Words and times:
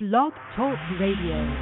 Blog 0.00 0.32
Talk 0.54 0.78
Radio. 1.00 1.56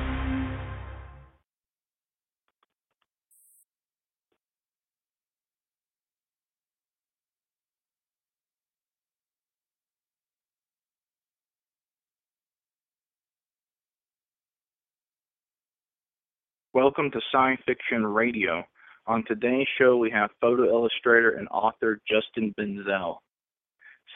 Welcome 16.75 17.11
to 17.13 17.21
Science 17.33 17.63
Fiction 17.65 18.05
Radio. 18.05 18.63
On 19.07 19.25
today's 19.27 19.67
show, 19.79 19.97
we 19.97 20.11
have 20.11 20.29
photo 20.43 20.65
illustrator 20.69 21.31
and 21.31 21.49
author 21.49 22.03
Justin 22.07 22.55
Benzel. 22.61 23.17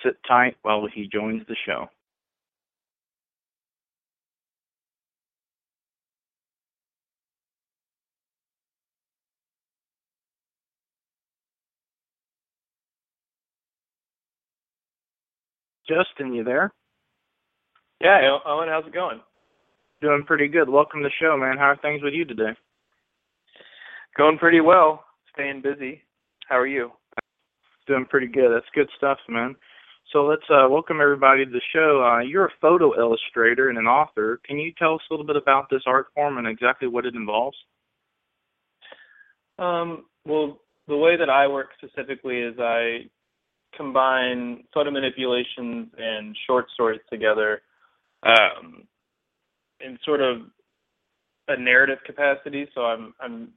Sit 0.05 0.17
tight 0.29 0.57
while 0.61 0.87
he 0.95 1.09
joins 1.11 1.41
the 1.49 1.57
show. 1.65 1.89
Justin, 15.91 16.33
you 16.33 16.45
there? 16.45 16.73
Yeah, 18.01 18.39
Owen, 18.47 18.69
how's 18.69 18.87
it 18.87 18.95
going? 18.95 19.21
Doing 20.01 20.23
pretty 20.25 20.47
good. 20.47 20.69
Welcome 20.69 21.01
to 21.01 21.09
the 21.09 21.15
show, 21.21 21.37
man. 21.37 21.59
How 21.59 21.71
are 21.71 21.79
things 21.83 22.01
with 22.03 22.15
you 22.15 22.25
today? 22.25 22.53
Going 24.17 24.39
pretty 24.39 24.61
well. 24.61 25.05
Staying 25.35 25.63
busy. 25.63 26.03
How 26.49 26.57
are 26.59 26.67
you? 26.67 26.93
Doing 27.89 28.07
pretty 28.09 28.29
good. 28.29 28.51
That's 28.55 28.67
good 28.73 28.89
stuff, 28.97 29.19
man. 29.29 29.57
So 30.13 30.25
let's 30.25 30.49
uh, 30.49 30.69
welcome 30.71 31.01
everybody 31.03 31.45
to 31.45 31.51
the 31.51 31.61
show. 31.73 32.03
Uh, 32.05 32.21
you're 32.21 32.47
a 32.47 32.53
photo 32.61 32.97
illustrator 32.99 33.69
and 33.69 33.79
an 33.79 33.87
author. 33.87 34.41
Can 34.47 34.59
you 34.59 34.73
tell 34.79 34.95
us 34.95 35.01
a 35.11 35.13
little 35.13 35.27
bit 35.27 35.37
about 35.37 35.67
this 35.71 35.83
art 35.87 36.07
form 36.15 36.39
and 36.39 36.47
exactly 36.47 36.87
what 36.87 37.05
it 37.05 37.15
involves? 37.15 37.57
Um, 39.59 40.05
well, 40.25 40.61
the 40.87 40.97
way 40.97 41.17
that 41.17 41.29
I 41.29 41.49
work 41.49 41.71
specifically 41.79 42.39
is 42.39 42.55
I 42.61 43.11
combine 43.77 44.65
photo 44.73 44.91
manipulations 44.91 45.89
and 45.97 46.37
short 46.47 46.67
stories 46.75 47.01
together 47.11 47.63
um, 48.23 48.85
in 49.81 49.99
sort 50.05 50.21
of 50.21 50.43
a 51.49 51.57
narrative 51.59 51.99
capacity. 52.05 52.69
So 52.75 52.83
I'm 52.83 53.15
I'm 53.21 53.49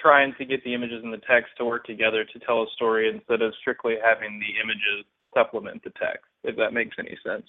trying 0.00 0.34
to 0.38 0.44
get 0.44 0.62
the 0.64 0.74
images 0.74 1.02
and 1.02 1.12
the 1.12 1.22
text 1.28 1.52
to 1.58 1.64
work 1.64 1.84
together 1.84 2.24
to 2.24 2.38
tell 2.40 2.62
a 2.62 2.66
story 2.74 3.08
instead 3.08 3.42
of 3.42 3.54
strictly 3.60 3.94
having 4.02 4.40
the 4.40 4.60
images 4.62 5.06
supplement 5.34 5.82
the 5.84 5.90
text, 5.90 6.26
if 6.44 6.56
that 6.56 6.72
makes 6.72 6.96
any 6.98 7.16
sense. 7.26 7.44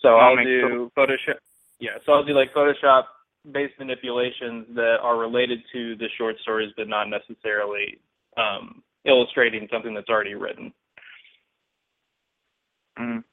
So 0.00 0.16
I'll 0.16 0.36
do 0.36 0.90
Photoshop. 0.96 1.38
Yeah, 1.78 1.98
so 2.04 2.12
I'll 2.12 2.24
do 2.24 2.34
like 2.34 2.52
Photoshop 2.54 3.04
based 3.52 3.74
manipulations 3.78 4.66
that 4.74 4.98
are 5.02 5.18
related 5.18 5.60
to 5.72 5.96
the 5.96 6.08
short 6.18 6.36
stories, 6.42 6.72
but 6.76 6.88
not 6.88 7.08
necessarily 7.08 7.98
um, 8.36 8.82
illustrating 9.04 9.66
something 9.72 9.94
that's 9.94 10.08
already 10.08 10.34
written. 10.34 10.72
Mm. 12.98 13.24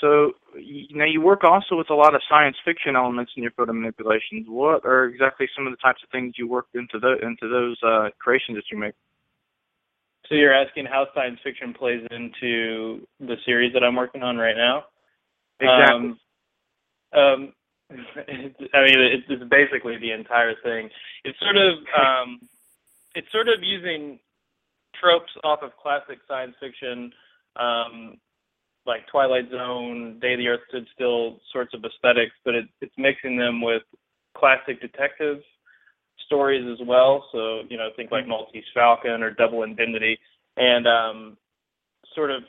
So 0.00 0.32
you 0.58 0.96
know 0.96 1.04
you 1.04 1.20
work 1.20 1.44
also 1.44 1.76
with 1.76 1.90
a 1.90 1.94
lot 1.94 2.14
of 2.14 2.22
science 2.28 2.56
fiction 2.64 2.96
elements 2.96 3.32
in 3.36 3.42
your 3.42 3.52
photo 3.52 3.72
manipulations. 3.72 4.46
What 4.48 4.84
are 4.84 5.04
exactly 5.06 5.48
some 5.56 5.66
of 5.66 5.72
the 5.72 5.76
types 5.78 6.00
of 6.02 6.10
things 6.10 6.34
you 6.36 6.48
work 6.48 6.66
into 6.74 6.98
the 6.98 7.16
into 7.22 7.48
those 7.48 7.78
uh, 7.82 8.10
creations 8.18 8.56
that 8.58 8.64
you 8.70 8.78
make? 8.78 8.94
So 10.28 10.34
you're 10.34 10.54
asking 10.54 10.86
how 10.86 11.06
science 11.14 11.38
fiction 11.44 11.74
plays 11.74 12.00
into 12.10 13.06
the 13.20 13.36
series 13.44 13.72
that 13.74 13.84
I'm 13.84 13.94
working 13.94 14.22
on 14.22 14.36
right 14.36 14.56
now? 14.56 14.84
Exactly. 15.60 16.16
Um, 17.12 17.20
um, 17.20 17.52
I 17.90 18.80
mean, 18.82 18.98
it's, 18.98 19.24
it's 19.28 19.44
basically 19.50 19.98
the 19.98 20.12
entire 20.12 20.54
thing. 20.62 20.88
It's 21.24 21.38
sort 21.40 21.56
of 21.56 21.74
um, 21.94 22.40
it's 23.14 23.30
sort 23.30 23.48
of 23.48 23.62
using 23.62 24.18
tropes 25.00 25.32
off 25.44 25.60
of 25.62 25.70
classic 25.80 26.18
science 26.26 26.54
fiction 26.58 27.12
um, 27.56 28.16
like 28.86 29.06
Twilight 29.08 29.50
Zone, 29.50 30.18
Day 30.20 30.36
the 30.36 30.48
Earth 30.48 30.60
Stood 30.68 30.86
Still 30.94 31.40
sorts 31.52 31.74
of 31.74 31.84
aesthetics, 31.84 32.34
but 32.44 32.54
it, 32.54 32.66
it's 32.80 32.94
mixing 32.98 33.36
them 33.36 33.60
with 33.60 33.82
classic 34.36 34.80
detective 34.80 35.38
stories 36.26 36.64
as 36.70 36.86
well. 36.86 37.26
So 37.32 37.62
you 37.68 37.76
know, 37.76 37.88
think 37.96 38.10
like. 38.10 38.26
Maltese 38.26 38.64
Falcon 38.74 39.22
or 39.22 39.30
Double 39.30 39.62
Indemnity, 39.62 40.18
and 40.56 40.86
um, 40.86 41.36
sort 42.14 42.30
of 42.30 42.42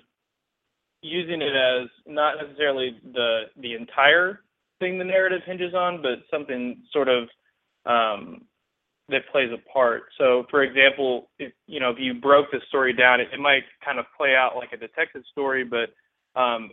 using 1.01 1.41
it 1.41 1.55
as 1.55 1.87
not 2.05 2.35
necessarily 2.41 2.99
the 3.13 3.43
the 3.61 3.73
entire 3.73 4.41
thing 4.79 4.97
the 4.97 5.03
narrative 5.03 5.41
hinges 5.45 5.73
on, 5.73 6.01
but 6.01 6.19
something 6.29 6.81
sort 6.91 7.07
of 7.07 7.29
um, 7.85 8.41
that 9.09 9.21
plays 9.31 9.49
a 9.53 9.71
part. 9.71 10.03
So, 10.17 10.45
for 10.49 10.63
example, 10.63 11.29
if 11.39 11.53
you 11.67 11.79
know 11.79 11.91
if 11.91 11.97
you 11.99 12.13
broke 12.15 12.51
the 12.51 12.59
story 12.67 12.93
down, 12.93 13.21
it, 13.21 13.27
it 13.31 13.39
might 13.39 13.63
kind 13.83 13.99
of 13.99 14.05
play 14.17 14.35
out 14.35 14.55
like 14.55 14.73
a 14.73 14.77
detective 14.77 15.23
story, 15.31 15.63
but 15.63 15.89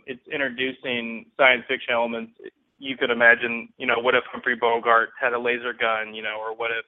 it's 0.05 0.25
introducing 0.31 1.25
science 1.37 1.63
fiction 1.67 1.93
elements. 1.93 2.33
You 2.79 2.97
could 2.97 3.11
imagine, 3.11 3.69
you 3.77 3.87
know, 3.87 3.99
what 3.99 4.15
if 4.15 4.23
Humphrey 4.31 4.55
Bogart 4.55 5.09
had 5.19 5.33
a 5.33 5.39
laser 5.39 5.73
gun, 5.73 6.13
you 6.13 6.21
know, 6.21 6.37
or 6.39 6.55
what 6.55 6.71
if, 6.71 6.85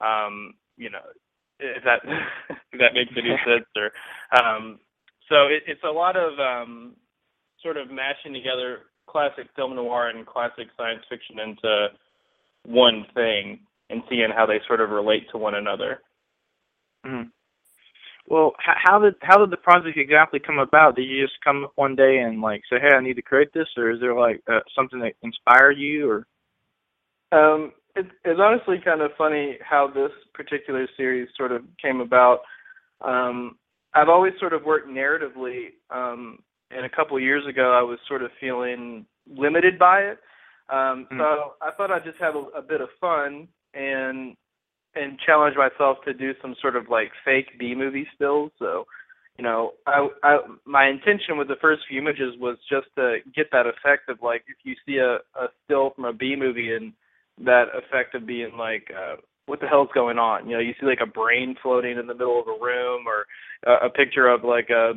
um, 0.00 0.54
you 0.76 0.90
know, 0.90 1.04
if 1.60 1.84
that 1.84 2.00
if 2.72 2.80
that 2.80 2.94
makes 2.94 3.12
any 3.16 3.36
sense, 3.44 3.66
or 3.76 3.92
um, 4.38 4.78
so 5.28 5.46
it, 5.46 5.62
it's 5.66 5.84
a 5.84 5.92
lot 5.92 6.16
of 6.16 6.38
um, 6.38 6.94
sort 7.62 7.76
of 7.76 7.90
mashing 7.90 8.32
together 8.32 8.80
classic 9.08 9.46
film 9.54 9.76
noir 9.76 10.08
and 10.08 10.26
classic 10.26 10.68
science 10.76 11.02
fiction 11.08 11.38
into 11.38 11.88
one 12.66 13.06
thing 13.14 13.60
and 13.90 14.02
seeing 14.08 14.30
how 14.34 14.46
they 14.46 14.60
sort 14.66 14.80
of 14.80 14.90
relate 14.90 15.26
to 15.30 15.38
one 15.38 15.54
another. 15.54 16.00
Mm-hmm. 17.06 17.28
Well, 18.26 18.52
how 18.58 18.98
did 18.98 19.14
how 19.20 19.38
did 19.38 19.50
the 19.50 19.58
project 19.58 19.98
exactly 19.98 20.40
come 20.40 20.58
about? 20.58 20.96
Did 20.96 21.02
you 21.02 21.22
just 21.22 21.38
come 21.44 21.64
up 21.64 21.72
one 21.74 21.94
day 21.94 22.18
and 22.18 22.40
like 22.40 22.62
say, 22.70 22.80
"Hey, 22.80 22.96
I 22.96 23.00
need 23.00 23.16
to 23.16 23.22
create 23.22 23.52
this," 23.52 23.68
or 23.76 23.90
is 23.90 24.00
there 24.00 24.14
like 24.14 24.42
uh, 24.50 24.60
something 24.74 25.00
that 25.00 25.12
inspired 25.22 25.76
you, 25.78 26.08
or? 26.08 26.26
Um, 27.32 27.72
it, 27.94 28.06
it's 28.24 28.40
honestly 28.40 28.76
kind 28.82 29.02
of 29.02 29.10
funny 29.18 29.58
how 29.62 29.88
this 29.88 30.10
particular 30.32 30.88
series 30.96 31.28
sort 31.36 31.52
of 31.52 31.62
came 31.82 32.00
about. 32.00 32.40
Um, 33.02 33.56
I've 33.92 34.08
always 34.08 34.32
sort 34.40 34.54
of 34.54 34.64
worked 34.64 34.88
narratively, 34.88 35.72
um, 35.90 36.38
and 36.70 36.86
a 36.86 36.88
couple 36.88 37.16
of 37.16 37.22
years 37.22 37.46
ago, 37.46 37.76
I 37.78 37.82
was 37.82 37.98
sort 38.08 38.22
of 38.22 38.30
feeling 38.40 39.04
limited 39.28 39.78
by 39.78 40.00
it. 40.00 40.18
Um, 40.70 41.06
mm-hmm. 41.06 41.20
So 41.20 41.54
I 41.60 41.70
thought 41.76 41.90
I'd 41.90 42.04
just 42.04 42.18
have 42.20 42.34
a, 42.36 42.58
a 42.58 42.62
bit 42.62 42.80
of 42.80 42.88
fun 43.00 43.48
and 43.74 44.36
and 44.96 45.18
challenge 45.18 45.56
myself 45.56 45.98
to 46.04 46.14
do 46.14 46.32
some 46.40 46.54
sort 46.60 46.76
of 46.76 46.88
like 46.88 47.10
fake 47.24 47.58
B 47.58 47.74
movie 47.74 48.06
stills. 48.14 48.52
So, 48.58 48.86
you 49.38 49.44
know, 49.44 49.72
I, 49.86 50.08
I 50.22 50.38
my 50.64 50.88
intention 50.88 51.36
with 51.36 51.48
the 51.48 51.56
first 51.60 51.82
few 51.88 52.00
images 52.00 52.34
was 52.38 52.56
just 52.70 52.86
to 52.96 53.18
get 53.34 53.46
that 53.52 53.66
effect 53.66 54.08
of 54.08 54.18
like 54.22 54.44
if 54.46 54.56
you 54.64 54.74
see 54.86 54.98
a, 54.98 55.16
a 55.38 55.48
still 55.64 55.90
from 55.94 56.04
a 56.04 56.12
B 56.12 56.36
movie 56.36 56.72
and 56.74 56.92
that 57.44 57.66
effect 57.74 58.14
of 58.14 58.26
being 58.26 58.56
like, 58.56 58.90
uh, 58.96 59.16
what 59.46 59.60
the 59.60 59.66
hell's 59.66 59.88
going 59.92 60.18
on? 60.18 60.48
You 60.48 60.54
know, 60.54 60.60
you 60.60 60.72
see 60.80 60.86
like 60.86 61.02
a 61.02 61.06
brain 61.06 61.56
floating 61.62 61.98
in 61.98 62.06
the 62.06 62.14
middle 62.14 62.40
of 62.40 62.46
a 62.48 62.64
room, 62.64 63.04
or 63.06 63.26
a, 63.66 63.86
a 63.86 63.90
picture 63.90 64.28
of 64.28 64.44
like 64.44 64.70
a 64.70 64.92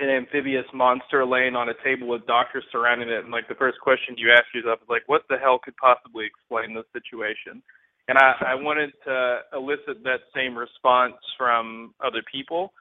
an 0.00 0.08
amphibious 0.10 0.66
monster 0.74 1.24
laying 1.24 1.54
on 1.54 1.68
a 1.68 1.74
table 1.84 2.08
with 2.08 2.26
doctors 2.26 2.64
surrounding 2.72 3.08
it, 3.08 3.22
and 3.22 3.30
like 3.30 3.46
the 3.48 3.54
first 3.54 3.78
question 3.80 4.16
you 4.18 4.32
ask 4.32 4.44
yourself 4.54 4.80
is 4.82 4.88
like, 4.88 5.02
what 5.06 5.22
the 5.28 5.36
hell 5.36 5.58
could 5.62 5.76
possibly 5.76 6.24
explain 6.26 6.74
this 6.74 6.86
situation? 6.92 7.62
And 8.08 8.18
I, 8.18 8.52
I 8.52 8.54
wanted 8.54 8.92
to 9.04 9.40
elicit 9.52 10.02
that 10.04 10.20
same 10.34 10.56
response 10.56 11.14
from 11.38 11.94
other 12.04 12.22
people. 12.30 12.72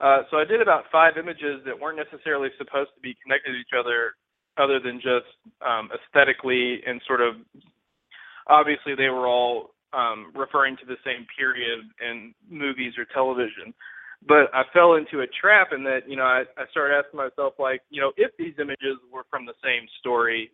Uh, 0.00 0.22
so 0.30 0.36
I 0.38 0.44
did 0.44 0.60
about 0.60 0.84
five 0.90 1.14
images 1.16 1.62
that 1.64 1.78
weren't 1.78 1.98
necessarily 1.98 2.48
supposed 2.58 2.90
to 2.94 3.00
be 3.00 3.16
connected 3.22 3.52
to 3.52 3.58
each 3.58 3.74
other, 3.78 4.14
other 4.58 4.80
than 4.80 4.96
just 4.96 5.30
um, 5.64 5.88
aesthetically 5.94 6.80
and 6.86 7.00
sort 7.06 7.20
of. 7.20 7.36
Obviously, 8.48 8.94
they 8.96 9.08
were 9.08 9.28
all 9.28 9.70
um, 9.92 10.32
referring 10.34 10.76
to 10.78 10.86
the 10.86 10.96
same 11.04 11.26
period 11.38 11.80
in 12.00 12.34
movies 12.50 12.94
or 12.98 13.04
television. 13.14 13.72
But 14.26 14.54
I 14.54 14.62
fell 14.72 14.94
into 14.94 15.20
a 15.20 15.26
trap 15.40 15.68
in 15.72 15.82
that, 15.84 16.08
you 16.08 16.16
know, 16.16 16.24
I, 16.24 16.42
I 16.56 16.64
started 16.70 16.96
asking 16.96 17.18
myself, 17.18 17.54
like, 17.58 17.82
you 17.90 18.00
know, 18.00 18.12
if 18.16 18.30
these 18.38 18.54
images 18.60 18.98
were 19.12 19.24
from 19.30 19.46
the 19.46 19.54
same 19.62 19.86
story, 20.00 20.50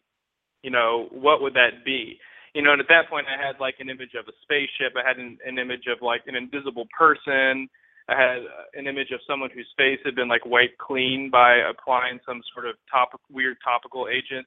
you 0.62 0.70
know, 0.70 1.08
what 1.12 1.40
would 1.42 1.54
that 1.54 1.84
be? 1.84 2.18
You 2.54 2.62
know, 2.62 2.72
and 2.72 2.80
at 2.80 2.88
that 2.88 3.08
point 3.10 3.26
I 3.28 3.36
had 3.36 3.60
like 3.60 3.76
an 3.80 3.90
image 3.90 4.14
of 4.18 4.26
a 4.28 4.34
spaceship. 4.42 4.96
I 4.96 5.06
had 5.06 5.18
an, 5.18 5.38
an 5.46 5.58
image 5.58 5.86
of 5.90 6.02
like 6.02 6.22
an 6.26 6.34
invisible 6.34 6.86
person. 6.96 7.68
I 8.08 8.16
had 8.16 8.38
uh, 8.40 8.64
an 8.74 8.86
image 8.86 9.10
of 9.12 9.20
someone 9.28 9.50
whose 9.52 9.68
face 9.76 10.00
had 10.04 10.14
been 10.14 10.28
like 10.28 10.46
wiped 10.46 10.78
clean 10.78 11.28
by 11.30 11.56
applying 11.68 12.20
some 12.24 12.40
sort 12.54 12.66
of 12.66 12.76
top 12.90 13.10
weird 13.30 13.58
topical 13.62 14.08
agent. 14.08 14.46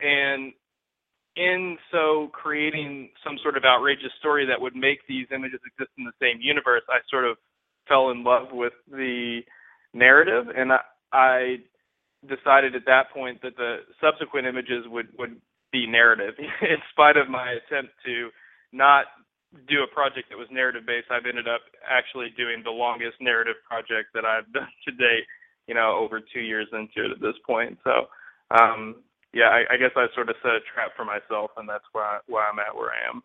And 0.00 0.52
in 1.36 1.78
so 1.92 2.30
creating 2.32 3.10
some 3.22 3.38
sort 3.42 3.56
of 3.56 3.64
outrageous 3.64 4.12
story 4.18 4.46
that 4.46 4.60
would 4.60 4.74
make 4.74 5.06
these 5.06 5.26
images 5.34 5.60
exist 5.66 5.90
in 5.98 6.04
the 6.04 6.16
same 6.20 6.40
universe, 6.40 6.82
I 6.88 6.98
sort 7.10 7.24
of 7.24 7.36
fell 7.86 8.10
in 8.10 8.24
love 8.24 8.48
with 8.50 8.72
the 8.90 9.40
narrative 9.94 10.46
and 10.54 10.72
I, 10.72 10.80
I 11.12 11.56
decided 12.26 12.74
at 12.74 12.86
that 12.86 13.10
point 13.14 13.40
that 13.42 13.56
the 13.56 13.78
subsequent 14.00 14.46
images 14.46 14.84
would 14.88 15.08
would 15.18 15.36
be 15.76 15.86
narrative. 15.86 16.34
In 16.62 16.80
spite 16.90 17.16
of 17.16 17.28
my 17.28 17.60
attempt 17.60 17.92
to 18.06 18.30
not 18.72 19.06
do 19.68 19.84
a 19.84 19.94
project 19.94 20.28
that 20.30 20.38
was 20.38 20.48
narrative 20.50 20.86
based, 20.86 21.12
I've 21.12 21.28
ended 21.28 21.48
up 21.48 21.60
actually 21.84 22.32
doing 22.36 22.62
the 22.64 22.72
longest 22.72 23.20
narrative 23.20 23.56
project 23.68 24.08
that 24.14 24.24
I've 24.24 24.50
done 24.56 24.72
to 24.88 24.92
date. 24.92 25.28
You 25.68 25.74
know, 25.74 25.98
over 25.98 26.20
two 26.20 26.40
years 26.40 26.68
into 26.72 27.10
it 27.10 27.10
at 27.10 27.20
this 27.20 27.34
point. 27.44 27.76
So, 27.82 28.06
um, 28.54 29.02
yeah, 29.34 29.50
I, 29.50 29.74
I 29.74 29.76
guess 29.76 29.90
I 29.96 30.06
sort 30.14 30.30
of 30.30 30.36
set 30.40 30.52
a 30.52 30.62
trap 30.72 30.92
for 30.96 31.04
myself, 31.04 31.50
and 31.56 31.68
that's 31.68 31.84
why 31.90 32.02
I, 32.02 32.18
why 32.28 32.46
I'm 32.46 32.60
at 32.60 32.74
where 32.74 32.90
I 32.90 33.10
am. 33.10 33.20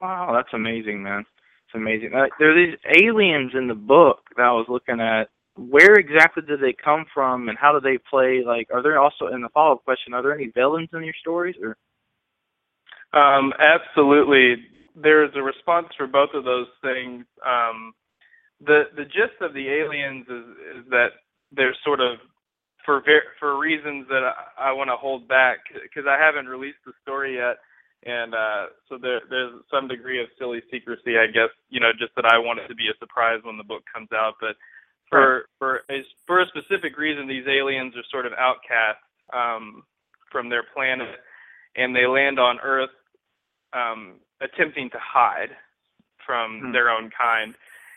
Wow, 0.00 0.30
that's 0.32 0.54
amazing, 0.54 1.02
man. 1.02 1.26
It's 1.66 1.74
amazing. 1.74 2.10
There 2.38 2.52
are 2.52 2.66
these 2.66 2.78
aliens 3.02 3.52
in 3.54 3.66
the 3.66 3.74
book 3.74 4.20
that 4.36 4.44
I 4.44 4.52
was 4.52 4.66
looking 4.68 5.00
at. 5.00 5.30
Where 5.56 5.94
exactly 5.94 6.42
did 6.46 6.60
they 6.60 6.72
come 6.72 7.04
from, 7.12 7.48
and 7.48 7.58
how 7.58 7.72
do 7.72 7.80
they 7.80 7.98
play? 7.98 8.42
Like, 8.44 8.68
are 8.72 8.82
there 8.82 8.98
also, 8.98 9.26
in 9.26 9.42
the 9.42 9.50
follow-up 9.50 9.84
question, 9.84 10.14
are 10.14 10.22
there 10.22 10.34
any 10.34 10.48
villains 10.48 10.88
in 10.92 11.04
your 11.04 11.14
stories, 11.20 11.56
or? 11.62 11.76
Um, 13.12 13.52
absolutely. 13.58 14.64
There's 14.96 15.30
a 15.34 15.42
response 15.42 15.88
for 15.96 16.06
both 16.06 16.30
of 16.34 16.44
those 16.44 16.68
things. 16.80 17.26
Um, 17.44 17.92
the 18.64 18.84
the 18.96 19.04
gist 19.04 19.40
of 19.40 19.52
the 19.54 19.68
aliens 19.68 20.26
is 20.28 20.44
is 20.78 20.90
that 20.90 21.08
they're 21.50 21.76
sort 21.84 22.00
of 22.00 22.18
for 22.84 23.02
ver- 23.02 23.32
for 23.38 23.58
reasons 23.58 24.06
that 24.08 24.22
I, 24.22 24.70
I 24.70 24.72
want 24.72 24.88
to 24.88 24.96
hold 24.96 25.28
back 25.28 25.58
because 25.82 26.04
I 26.08 26.18
haven't 26.18 26.46
released 26.46 26.78
the 26.86 26.92
story 27.02 27.36
yet, 27.36 27.58
and 28.04 28.34
uh, 28.34 28.66
so 28.88 28.98
there 28.98 29.20
there's 29.28 29.52
some 29.70 29.88
degree 29.88 30.20
of 30.20 30.28
silly 30.38 30.62
secrecy, 30.70 31.18
I 31.18 31.26
guess. 31.26 31.50
You 31.68 31.80
know, 31.80 31.92
just 31.98 32.14
that 32.16 32.24
I 32.24 32.38
want 32.38 32.60
it 32.60 32.68
to 32.68 32.74
be 32.74 32.88
a 32.88 32.96
surprise 32.98 33.40
when 33.42 33.58
the 33.58 33.64
book 33.64 33.82
comes 33.92 34.08
out. 34.12 34.34
But 34.40 34.56
for 35.12 35.44
for 35.58 35.82
a, 35.90 36.02
for 36.26 36.40
a 36.40 36.46
specific 36.48 36.96
reason, 36.96 37.28
these 37.28 37.46
aliens 37.46 37.94
are 37.96 38.04
sort 38.10 38.26
of 38.26 38.32
outcast 38.32 38.98
um, 39.32 39.84
from 40.30 40.48
their 40.48 40.64
planet, 40.74 41.20
and 41.76 41.94
they 41.94 42.06
land 42.06 42.38
on 42.38 42.58
Earth 42.62 42.90
um, 43.72 44.14
attempting 44.40 44.90
to 44.90 44.98
hide 44.98 45.50
from 46.26 46.60
hmm. 46.60 46.72
their 46.72 46.88
own 46.88 47.10
kind. 47.10 47.54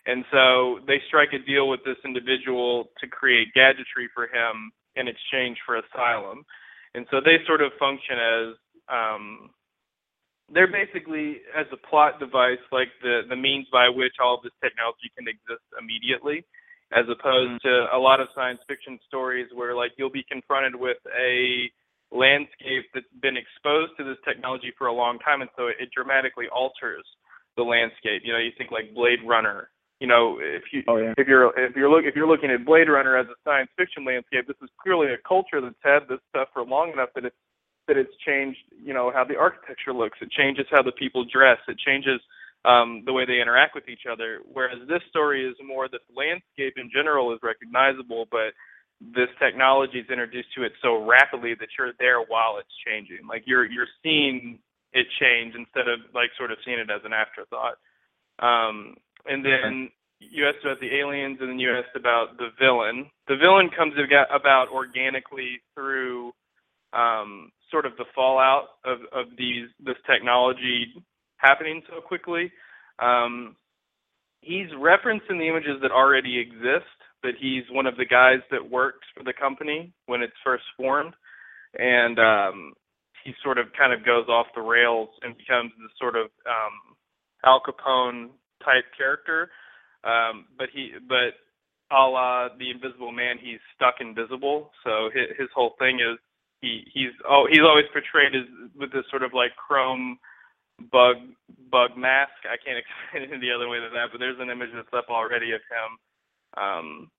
And 0.07 0.23
so 0.31 0.79
they 0.85 1.01
strike 1.07 1.33
a 1.33 1.39
deal 1.39 1.67
with 1.67 1.79
this 1.83 1.97
individual 2.06 2.89
to 3.00 3.07
create 3.07 3.53
gadgetry 3.56 4.07
for 4.13 4.25
him 4.25 4.71
in 4.95 5.07
exchange 5.07 5.57
for 5.65 5.77
asylum. 5.77 6.45
And 6.94 7.07
so 7.09 7.19
they 7.23 7.38
sort 7.47 7.62
of 7.62 7.71
function 7.79 8.17
as 8.19 8.56
um, 8.88 9.50
they're 10.53 10.71
basically 10.71 11.41
as 11.57 11.65
a 11.71 11.77
plot 11.77 12.19
device, 12.19 12.62
like 12.71 12.89
the 13.01 13.21
the 13.27 13.35
means 13.35 13.67
by 13.71 13.89
which 13.89 14.13
all 14.23 14.35
of 14.35 14.44
this 14.44 14.53
technology 14.62 15.09
can 15.17 15.27
exist 15.27 15.65
immediately, 15.79 16.45
as 16.95 17.06
opposed 17.12 17.59
mm-hmm. 17.59 17.68
to 17.68 17.95
a 17.95 18.00
lot 18.00 18.19
of 18.19 18.27
science 18.33 18.59
fiction 18.68 18.97
stories 19.07 19.47
where 19.53 19.75
like 19.75 19.92
you'll 19.97 20.09
be 20.09 20.25
confronted 20.31 20.75
with 20.75 20.97
a 21.12 21.69
landscape 22.12 22.88
that's 22.94 23.06
been 23.21 23.36
exposed 23.36 23.92
to 23.97 24.03
this 24.03 24.18
technology 24.24 24.71
for 24.77 24.88
a 24.88 24.94
long 24.94 25.19
time, 25.19 25.42
and 25.42 25.50
so 25.57 25.68
it 25.68 25.92
dramatically 25.94 26.47
alters 26.47 27.03
the 27.57 27.63
landscape. 27.63 28.24
You 28.24 28.33
know, 28.33 28.39
you 28.39 28.51
think 28.57 28.71
like 28.71 28.95
Blade 28.95 29.19
Runner. 29.27 29.69
You 30.00 30.07
know, 30.07 30.39
if 30.39 30.63
you 30.71 30.83
oh, 30.88 30.97
yeah. 30.97 31.13
if 31.18 31.27
you're 31.27 31.51
if 31.59 31.75
you're 31.75 31.89
look 31.89 32.06
if 32.06 32.15
you're 32.15 32.27
looking 32.27 32.51
at 32.51 32.65
Blade 32.65 32.88
Runner 32.88 33.18
as 33.18 33.27
a 33.27 33.38
science 33.44 33.69
fiction 33.77 34.06
landscape, 34.06 34.48
this 34.48 34.59
is 34.63 34.69
clearly 34.81 35.07
a 35.12 35.19
culture 35.27 35.59
that's 35.59 35.75
had 35.83 36.07
this 36.07 36.19
stuff 36.30 36.50
for 36.53 36.63
long 36.63 36.91
enough 36.91 37.09
that 37.15 37.25
it's 37.25 37.36
that 37.88 37.98
it's 37.98 38.12
changed. 38.25 38.59
You 38.75 38.94
know 38.94 39.12
how 39.13 39.24
the 39.24 39.38
architecture 39.38 39.94
looks. 39.94 40.19
It 40.21 40.31
changes 40.31 40.65
how 40.71 40.83
the 40.83 40.91
people 40.91 41.25
dress. 41.25 41.59
It 41.68 41.80
changes 41.80 42.19
um, 42.65 43.03
the 43.06 43.13
way 43.13 43.25
they 43.25 43.41
interact 43.41 43.75
with 43.75 43.88
each 43.88 44.09
other. 44.12 44.39
Whereas 44.51 44.79
this 44.88 45.01
story 45.09 45.45
is 45.45 45.56
more 45.65 45.88
that 45.89 46.01
the 46.09 46.15
landscape 46.17 46.75
in 46.77 46.89
general 46.91 47.33
is 47.33 47.39
recognizable, 47.44 48.25
but 48.31 48.57
this 49.00 49.29
technology 49.39 50.00
is 50.00 50.09
introduced 50.09 50.50
to 50.56 50.63
it 50.63 50.71
so 50.81 51.03
rapidly 51.03 51.53
that 51.59 51.69
you're 51.77 51.94
there 52.00 52.21
while 52.21 52.57
it's 52.57 52.73
changing. 52.85 53.27
Like 53.27 53.44
you're 53.45 53.65
you're 53.65 53.91
seeing 54.01 54.59
it 54.94 55.07
change 55.19 55.53
instead 55.56 55.88
of 55.88 56.00
like 56.13 56.31
sort 56.38 56.51
of 56.51 56.57
seeing 56.65 56.79
it 56.79 56.89
as 56.89 57.01
an 57.03 57.13
afterthought. 57.13 57.77
Um, 58.39 58.95
and 59.27 59.44
then 59.44 59.89
you 60.19 60.47
asked 60.47 60.63
about 60.63 60.79
the 60.79 60.95
aliens, 60.95 61.38
and 61.41 61.50
then 61.50 61.59
you 61.59 61.71
asked 61.71 61.95
about 61.95 62.38
the 62.38 62.50
villain. 62.59 63.09
The 63.27 63.35
villain 63.35 63.69
comes 63.75 63.94
about 64.33 64.69
organically 64.69 65.62
through 65.75 66.31
um, 66.94 67.51
sort 67.69 67.85
of 67.85 67.94
the 67.97 68.06
fallout 68.15 68.79
of, 68.85 69.00
of 69.12 69.35
these 69.38 69.67
this 69.83 69.97
technology 70.09 70.94
happening 71.37 71.81
so 71.87 72.01
quickly. 72.01 72.51
Um, 72.99 73.55
he's 74.41 74.67
referenced 74.77 75.25
in 75.29 75.37
the 75.37 75.47
images 75.47 75.81
that 75.81 75.91
already 75.91 76.39
exist, 76.39 76.85
but 77.21 77.31
he's 77.39 77.63
one 77.71 77.85
of 77.85 77.97
the 77.97 78.05
guys 78.05 78.39
that 78.51 78.69
worked 78.69 79.05
for 79.15 79.23
the 79.23 79.33
company 79.33 79.93
when 80.05 80.21
it's 80.21 80.33
first 80.43 80.63
formed, 80.77 81.13
and 81.77 82.19
um, 82.19 82.73
he 83.23 83.33
sort 83.43 83.57
of 83.57 83.67
kind 83.77 83.93
of 83.93 84.05
goes 84.05 84.27
off 84.27 84.47
the 84.55 84.61
rails 84.61 85.09
and 85.23 85.37
becomes 85.37 85.71
this 85.81 85.91
sort 85.99 86.15
of 86.15 86.27
um, 86.45 86.95
Al 87.45 87.61
Capone 87.61 88.29
type 88.63 88.85
character. 88.97 89.49
Um, 90.03 90.45
but 90.57 90.67
he, 90.71 90.91
but 91.09 91.33
a 91.91 92.01
la 92.05 92.49
the 92.57 92.69
Invisible 92.69 93.11
Man, 93.11 93.38
he's 93.41 93.59
stuck 93.75 93.95
invisible. 93.99 94.71
So 94.83 95.09
his, 95.13 95.38
his 95.38 95.49
whole 95.53 95.75
thing 95.79 95.99
is 95.99 96.19
he 96.61 96.83
he's 96.93 97.11
oh 97.29 97.47
he's 97.49 97.61
always 97.61 97.85
portrayed 97.91 98.35
as 98.35 98.47
with 98.75 98.91
this 98.91 99.05
sort 99.09 99.23
of 99.23 99.33
like 99.33 99.51
chrome 99.55 100.17
bug 100.80 101.18
bug 101.72 101.98
mask. 101.98 102.36
I 102.45 102.57
can't 102.57 102.77
explain 102.83 103.27
it 103.27 103.36
any 103.36 103.51
other 103.51 103.69
way 103.69 103.80
than 103.80 103.94
that. 103.94 104.12
But 104.12 104.19
there's 104.19 104.39
an 104.39 104.50
image 104.50 104.72
that's 104.74 104.92
up 104.94 105.10
already 105.10 105.51
of 105.51 105.62
him 105.68 106.00
um, 106.57 107.12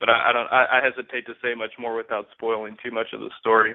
but 0.00 0.08
I, 0.08 0.30
I 0.30 0.32
don't. 0.32 0.48
I, 0.50 0.78
I 0.78 0.84
hesitate 0.84 1.26
to 1.26 1.34
say 1.42 1.54
much 1.54 1.72
more 1.78 1.96
without 1.96 2.26
spoiling 2.32 2.76
too 2.82 2.90
much 2.90 3.08
of 3.12 3.20
the 3.20 3.30
story. 3.40 3.74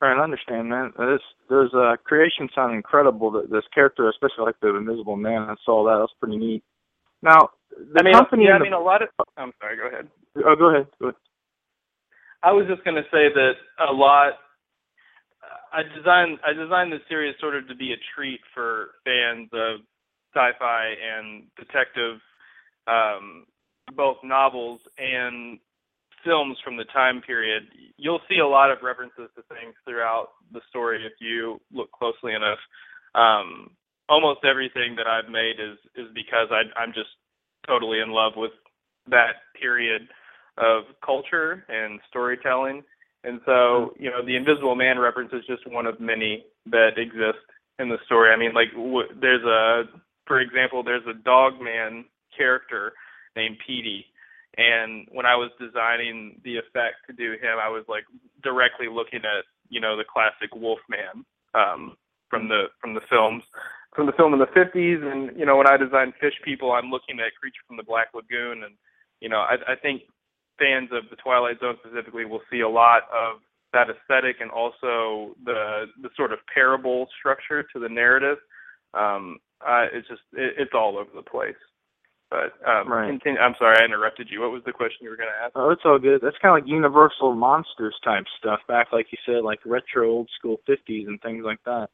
Right, 0.00 0.16
I 0.16 0.22
understand, 0.22 0.68
man. 0.68 0.92
This 0.98 1.22
there's 1.48 1.72
uh, 1.74 1.96
creation 2.04 2.48
sound 2.54 2.74
incredible. 2.74 3.30
That 3.30 3.50
this 3.50 3.64
character, 3.74 4.08
especially 4.10 4.44
like 4.44 4.60
the 4.60 4.76
Invisible 4.76 5.16
Man, 5.16 5.42
I 5.42 5.54
saw 5.64 5.84
that. 5.84 5.98
That's 6.00 6.12
pretty 6.20 6.36
neat. 6.36 6.62
Now, 7.22 7.50
the 7.70 8.00
I 8.00 8.02
mean, 8.02 8.14
company. 8.14 8.44
Yeah, 8.46 8.56
I 8.56 8.58
the, 8.58 8.64
mean, 8.64 8.72
a 8.74 8.80
lot 8.80 9.02
of. 9.02 9.08
I'm 9.36 9.52
sorry. 9.60 9.76
Go 9.76 9.86
ahead. 9.88 10.08
Oh, 10.44 10.56
go 10.56 10.74
ahead. 10.74 10.86
Go 11.00 11.08
ahead. 11.08 11.16
I 12.42 12.50
was 12.50 12.66
just 12.68 12.84
going 12.84 12.96
to 12.96 13.04
say 13.04 13.30
that 13.32 13.52
a 13.88 13.92
lot. 13.92 14.32
I 15.72 15.82
designed 15.82 16.38
I 16.46 16.52
designed 16.52 16.92
the 16.92 17.00
series 17.08 17.34
sort 17.40 17.56
of 17.56 17.66
to 17.68 17.74
be 17.74 17.92
a 17.92 18.00
treat 18.14 18.40
for 18.54 18.90
fans 19.04 19.48
of 19.52 19.80
sci-fi 20.34 20.94
and 21.00 21.44
detective 21.56 22.20
um, 22.86 23.46
both 23.94 24.16
novels 24.24 24.80
and 24.98 25.58
films 26.24 26.56
from 26.64 26.76
the 26.76 26.84
time 26.84 27.20
period, 27.20 27.64
you'll 27.96 28.20
see 28.28 28.38
a 28.38 28.46
lot 28.46 28.70
of 28.70 28.78
references 28.82 29.28
to 29.34 29.42
things 29.48 29.74
throughout 29.84 30.28
the 30.52 30.60
story 30.68 31.04
if 31.04 31.12
you 31.20 31.60
look 31.72 31.90
closely 31.92 32.32
enough. 32.32 32.58
Um, 33.14 33.70
almost 34.08 34.40
everything 34.44 34.96
that 34.96 35.06
I've 35.06 35.30
made 35.30 35.56
is 35.58 35.78
is 35.96 36.10
because 36.14 36.48
I, 36.50 36.62
I'm 36.78 36.92
just 36.92 37.10
totally 37.66 38.00
in 38.00 38.10
love 38.10 38.32
with 38.36 38.52
that 39.08 39.52
period 39.60 40.02
of 40.58 40.84
culture 41.04 41.64
and 41.68 42.00
storytelling. 42.08 42.82
And 43.24 43.40
so, 43.46 43.94
you 43.98 44.10
know, 44.10 44.24
the 44.24 44.36
Invisible 44.36 44.74
Man 44.74 44.98
reference 44.98 45.32
is 45.32 45.44
just 45.46 45.66
one 45.70 45.86
of 45.86 46.00
many 46.00 46.44
that 46.66 46.98
exist 46.98 47.44
in 47.78 47.88
the 47.88 47.98
story. 48.04 48.32
I 48.32 48.36
mean, 48.36 48.52
like, 48.52 48.72
w- 48.72 49.08
there's 49.20 49.44
a, 49.44 49.84
for 50.26 50.40
example, 50.40 50.82
there's 50.82 51.06
a 51.08 51.14
dog 51.14 51.54
man 51.60 52.04
character 52.36 52.92
named 53.36 53.58
Petey. 53.66 54.06
And 54.58 55.06
when 55.12 55.24
I 55.24 55.36
was 55.36 55.50
designing 55.58 56.40
the 56.44 56.56
effect 56.56 57.06
to 57.06 57.12
do 57.12 57.32
him, 57.32 57.56
I 57.62 57.68
was 57.68 57.84
like 57.88 58.04
directly 58.42 58.86
looking 58.90 59.20
at 59.20 59.44
you 59.70 59.80
know 59.80 59.96
the 59.96 60.04
classic 60.04 60.54
Wolfman 60.54 61.24
um, 61.54 61.96
from 62.28 62.48
the 62.48 62.64
from 62.80 62.94
the 62.94 63.00
films 63.08 63.42
from 63.94 64.06
the 64.06 64.12
film 64.12 64.32
in 64.32 64.38
the 64.38 64.46
50s. 64.46 65.00
And 65.10 65.38
you 65.38 65.46
know 65.46 65.56
when 65.56 65.66
I 65.66 65.76
design 65.76 66.12
fish 66.20 66.34
people, 66.44 66.72
I'm 66.72 66.90
looking 66.90 67.18
at 67.20 67.34
Creature 67.40 67.64
from 67.66 67.78
the 67.78 67.82
Black 67.82 68.08
Lagoon, 68.14 68.64
and 68.64 68.74
you 69.20 69.30
know 69.30 69.38
I, 69.38 69.56
I 69.72 69.76
think 69.80 70.02
fans 70.58 70.90
of 70.92 71.08
the 71.10 71.16
Twilight 71.16 71.60
Zone 71.60 71.76
specifically 71.84 72.24
will 72.24 72.42
see 72.50 72.60
a 72.60 72.68
lot 72.68 73.02
of 73.12 73.40
that 73.72 73.88
aesthetic 73.88 74.36
and 74.40 74.50
also 74.50 75.34
the 75.44 75.86
the 76.02 76.10
sort 76.16 76.32
of 76.32 76.38
parable 76.52 77.08
structure 77.18 77.62
to 77.72 77.78
the 77.78 77.88
narrative. 77.88 78.38
Um, 78.94 79.38
uh, 79.66 79.86
it's 79.92 80.08
just 80.08 80.22
it, 80.34 80.54
it's 80.58 80.72
all 80.74 80.98
over 80.98 81.10
the 81.14 81.22
place. 81.22 81.56
But 82.30 82.56
um, 82.66 82.88
right. 82.88 83.10
continue. 83.10 83.38
I'm 83.38 83.54
sorry, 83.58 83.76
I 83.78 83.84
interrupted 83.84 84.28
you. 84.30 84.40
What 84.40 84.52
was 84.52 84.62
the 84.64 84.72
question 84.72 84.98
you 85.02 85.10
were 85.10 85.16
going 85.16 85.28
to 85.28 85.44
ask? 85.44 85.52
Oh, 85.54 85.68
it's 85.68 85.82
all 85.84 85.98
good. 85.98 86.20
That's 86.22 86.36
kind 86.40 86.56
of 86.56 86.64
like 86.64 86.70
Universal 86.70 87.34
monsters 87.34 87.94
type 88.02 88.24
stuff, 88.38 88.60
back 88.66 88.88
like 88.90 89.06
you 89.12 89.18
said, 89.26 89.44
like 89.44 89.60
retro 89.66 90.08
old 90.08 90.30
school 90.38 90.56
50s 90.66 91.06
and 91.06 91.20
things 91.20 91.44
like 91.44 91.62
that. 91.66 91.88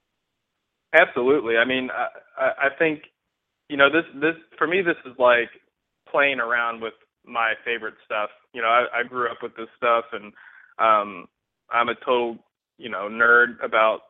Absolutely. 0.94 1.56
I 1.56 1.64
mean, 1.64 1.88
I, 1.90 2.66
I 2.66 2.68
think 2.78 3.02
you 3.68 3.76
know 3.76 3.90
this 3.90 4.04
this 4.14 4.36
for 4.56 4.66
me 4.66 4.80
this 4.80 4.96
is 5.04 5.18
like 5.18 5.50
playing 6.10 6.38
around 6.38 6.80
with 6.80 6.94
my 7.28 7.54
favorite 7.64 7.94
stuff. 8.04 8.30
You 8.52 8.62
know, 8.62 8.68
I, 8.68 9.00
I 9.00 9.02
grew 9.02 9.30
up 9.30 9.38
with 9.42 9.56
this 9.56 9.68
stuff, 9.76 10.04
and 10.12 10.32
um, 10.78 11.26
I'm 11.70 11.88
a 11.88 11.94
total 11.96 12.38
you 12.78 12.90
know 12.90 13.08
nerd 13.10 13.62
about 13.62 14.00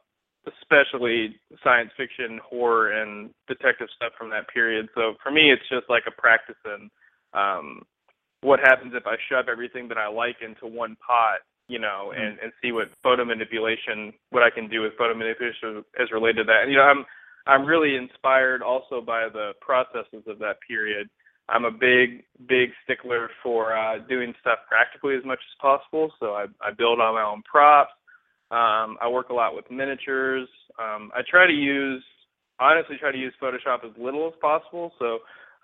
especially 0.47 1.37
science 1.63 1.91
fiction, 1.97 2.41
horror, 2.43 2.93
and 2.93 3.31
detective 3.49 3.89
stuff 3.95 4.13
from 4.17 4.31
that 4.31 4.49
period. 4.53 4.89
So 4.95 5.15
for 5.23 5.31
me, 5.31 5.53
it's 5.53 5.69
just 5.69 5.91
like 5.91 6.05
a 6.07 6.21
practice 6.21 6.57
in 6.65 6.91
um, 7.35 7.83
what 8.41 8.61
happens 8.61 8.93
if 8.95 9.07
I 9.07 9.17
shove 9.29 9.47
everything 9.51 9.89
that 9.89 9.99
I 9.99 10.09
like 10.09 10.37
into 10.41 10.67
one 10.67 10.97
pot 11.07 11.41
you 11.69 11.79
know, 11.79 12.13
and 12.17 12.39
and 12.41 12.51
see 12.63 12.73
what 12.73 12.89
photo 13.03 13.25
manipulation, 13.25 14.13
what 14.31 14.43
I 14.43 14.51
can 14.51 14.69
do 14.69 14.83
with 14.83 14.97
photo 14.97 15.15
manipulation 15.15 15.85
as 16.01 16.11
related 16.11 16.39
to 16.39 16.45
that. 16.45 16.63
And, 16.63 16.73
you 16.73 16.79
know, 16.79 16.85
I'm 16.85 17.05
I'm 17.47 17.65
really 17.65 17.97
inspired 17.97 18.63
also 18.63 19.01
by 19.01 19.29
the 19.33 19.53
processes 19.61 20.25
of 20.27 20.39
that 20.41 20.57
period. 20.67 21.09
I'm 21.49 21.65
a 21.65 21.71
big, 21.71 22.25
big 22.47 22.71
stickler 22.85 23.31
for 23.43 23.77
uh, 23.77 23.99
doing 24.09 24.35
stuff 24.41 24.59
practically 24.69 25.17
as 25.17 25.25
much 25.25 25.39
as 25.39 25.61
possible. 25.61 26.13
So 26.21 26.35
I, 26.35 26.47
I 26.61 26.73
build 26.77 27.01
all 27.01 27.15
my 27.15 27.23
own 27.23 27.43
props. 27.51 27.93
Um, 28.51 28.97
I 29.01 29.09
work 29.11 29.31
a 29.31 29.35
lot 29.35 29.55
with 29.55 29.71
miniatures. 29.71 30.49
Um, 30.79 31.11
I 31.15 31.21
try 31.29 31.47
to 31.47 31.53
use, 31.53 32.05
honestly, 32.61 32.97
try 32.99 33.13
to 33.13 33.19
use 33.19 33.35
Photoshop 33.43 33.85
as 33.85 33.93
little 33.99 34.27
as 34.27 34.35
possible. 34.41 34.93
So 34.99 35.19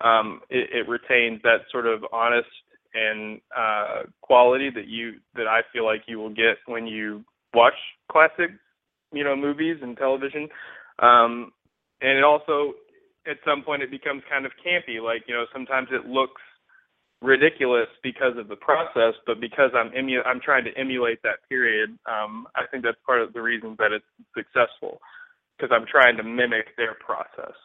um, 0.05 0.41
it, 0.49 0.69
it 0.71 0.89
retains 0.89 1.41
that 1.43 1.61
sort 1.71 1.87
of 1.87 2.03
honest 2.11 2.47
and 2.93 3.41
uh, 3.55 4.03
quality 4.21 4.69
that 4.73 4.87
you 4.87 5.15
that 5.35 5.47
I 5.47 5.61
feel 5.73 5.85
like 5.85 6.03
you 6.07 6.17
will 6.17 6.29
get 6.29 6.57
when 6.65 6.87
you 6.87 7.23
watch 7.53 7.73
classic, 8.11 8.51
you 9.11 9.23
know, 9.23 9.35
movies 9.35 9.77
and 9.81 9.97
television. 9.97 10.47
Um, 10.99 11.51
and 12.01 12.17
it 12.17 12.23
also 12.23 12.73
at 13.29 13.37
some 13.45 13.63
point 13.63 13.83
it 13.83 13.91
becomes 13.91 14.23
kind 14.29 14.45
of 14.45 14.51
campy. 14.65 15.01
Like 15.01 15.23
you 15.27 15.35
know, 15.35 15.45
sometimes 15.53 15.89
it 15.91 16.07
looks 16.07 16.41
ridiculous 17.21 17.87
because 18.03 18.37
of 18.37 18.47
the 18.47 18.55
process, 18.55 19.13
but 19.25 19.39
because 19.39 19.71
I'm 19.75 19.93
emu- 19.95 20.23
I'm 20.25 20.39
trying 20.39 20.63
to 20.65 20.71
emulate 20.77 21.21
that 21.23 21.39
period. 21.49 21.97
Um, 22.05 22.47
I 22.55 22.65
think 22.69 22.83
that's 22.83 22.97
part 23.05 23.21
of 23.21 23.33
the 23.33 23.41
reason 23.41 23.75
that 23.79 23.91
it's 23.91 24.05
successful 24.35 24.99
because 25.57 25.71
I'm 25.73 25.85
trying 25.89 26.17
to 26.17 26.23
mimic 26.23 26.75
their 26.77 26.95
process. 26.95 27.55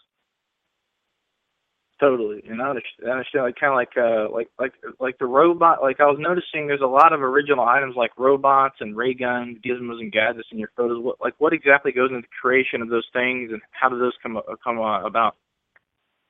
Totally, 2.00 2.42
and 2.48 2.62
I 2.62 2.70
understand, 2.70 3.08
I 3.08 3.10
understand 3.10 3.44
like 3.44 3.56
kind 3.60 3.72
of 3.72 3.76
like 3.76 3.92
uh 3.94 4.32
like 4.32 4.48
like 4.58 4.72
like 5.00 5.18
the 5.18 5.26
robot. 5.26 5.82
Like 5.82 6.00
I 6.00 6.06
was 6.06 6.16
noticing, 6.18 6.66
there's 6.66 6.80
a 6.80 6.86
lot 6.86 7.12
of 7.12 7.20
original 7.20 7.66
items 7.66 7.94
like 7.94 8.12
robots 8.16 8.76
and 8.80 8.96
ray 8.96 9.12
guns, 9.12 9.58
gizmos, 9.62 10.00
and 10.00 10.10
gadgets 10.10 10.48
in 10.50 10.58
your 10.58 10.70
photos. 10.74 11.04
What 11.04 11.16
like 11.20 11.34
what 11.36 11.52
exactly 11.52 11.92
goes 11.92 12.08
into 12.08 12.22
the 12.22 12.40
creation 12.40 12.80
of 12.80 12.88
those 12.88 13.06
things, 13.12 13.50
and 13.52 13.60
how 13.72 13.90
do 13.90 13.98
those 13.98 14.14
come 14.22 14.40
come 14.64 14.78
about? 14.78 15.36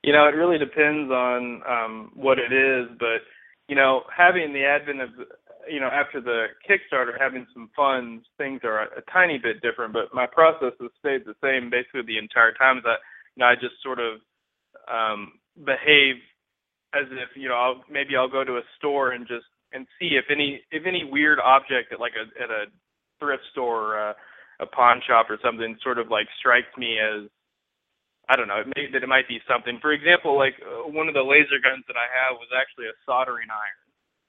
You 0.03 0.13
know, 0.13 0.25
it 0.27 0.35
really 0.35 0.57
depends 0.57 1.11
on 1.11 1.61
um 1.67 2.11
what 2.15 2.39
it 2.39 2.51
is, 2.53 2.89
but 2.99 3.21
you 3.67 3.75
know, 3.75 4.01
having 4.15 4.53
the 4.53 4.63
advent 4.65 5.01
of 5.01 5.09
you 5.69 5.79
know 5.79 5.89
after 5.89 6.21
the 6.21 6.47
Kickstarter, 6.67 7.19
having 7.19 7.45
some 7.53 7.69
funds, 7.75 8.25
things 8.37 8.61
are 8.63 8.83
a, 8.83 8.85
a 8.99 9.01
tiny 9.13 9.37
bit 9.37 9.61
different, 9.61 9.93
but 9.93 10.13
my 10.13 10.25
process 10.27 10.73
has 10.81 10.91
stayed 10.99 11.25
the 11.25 11.35
same 11.43 11.69
basically 11.69 12.01
the 12.07 12.17
entire 12.17 12.53
time. 12.53 12.77
Is 12.77 12.83
That 12.83 12.99
you 13.35 13.41
know, 13.41 13.47
I 13.47 13.55
just 13.55 13.81
sort 13.83 13.99
of 13.99 14.19
um 14.91 15.33
behave 15.65 16.15
as 16.93 17.05
if 17.11 17.29
you 17.35 17.49
know 17.49 17.55
I'll, 17.55 17.83
maybe 17.91 18.15
I'll 18.17 18.29
go 18.29 18.43
to 18.43 18.57
a 18.57 18.63
store 18.77 19.11
and 19.11 19.27
just 19.27 19.45
and 19.73 19.87
see 19.99 20.17
if 20.17 20.25
any 20.31 20.61
if 20.71 20.85
any 20.85 21.03
weird 21.09 21.39
object 21.39 21.93
at 21.93 21.99
like 21.99 22.13
a 22.15 22.25
at 22.41 22.49
a 22.49 22.65
thrift 23.19 23.43
store 23.51 23.95
or 23.95 23.99
a, 24.09 24.15
a 24.61 24.65
pawn 24.65 25.01
shop 25.07 25.27
or 25.29 25.37
something 25.43 25.77
sort 25.83 25.99
of 25.99 26.09
like 26.09 26.27
strikes 26.39 26.71
me 26.77 26.97
as 26.99 27.29
I 28.29 28.35
don't 28.35 28.47
know 28.47 28.63
maybe 28.75 28.91
that 28.93 29.03
it 29.03 29.09
might 29.09 29.27
be 29.27 29.41
something. 29.47 29.79
For 29.81 29.91
example, 29.91 30.37
like 30.37 30.55
uh, 30.61 30.87
one 30.87 31.07
of 31.07 31.13
the 31.13 31.25
laser 31.25 31.59
guns 31.61 31.83
that 31.87 31.97
I 31.97 32.07
have 32.09 32.37
was 32.37 32.49
actually 32.53 32.87
a 32.87 32.95
soldering 33.05 33.49
iron. 33.49 33.79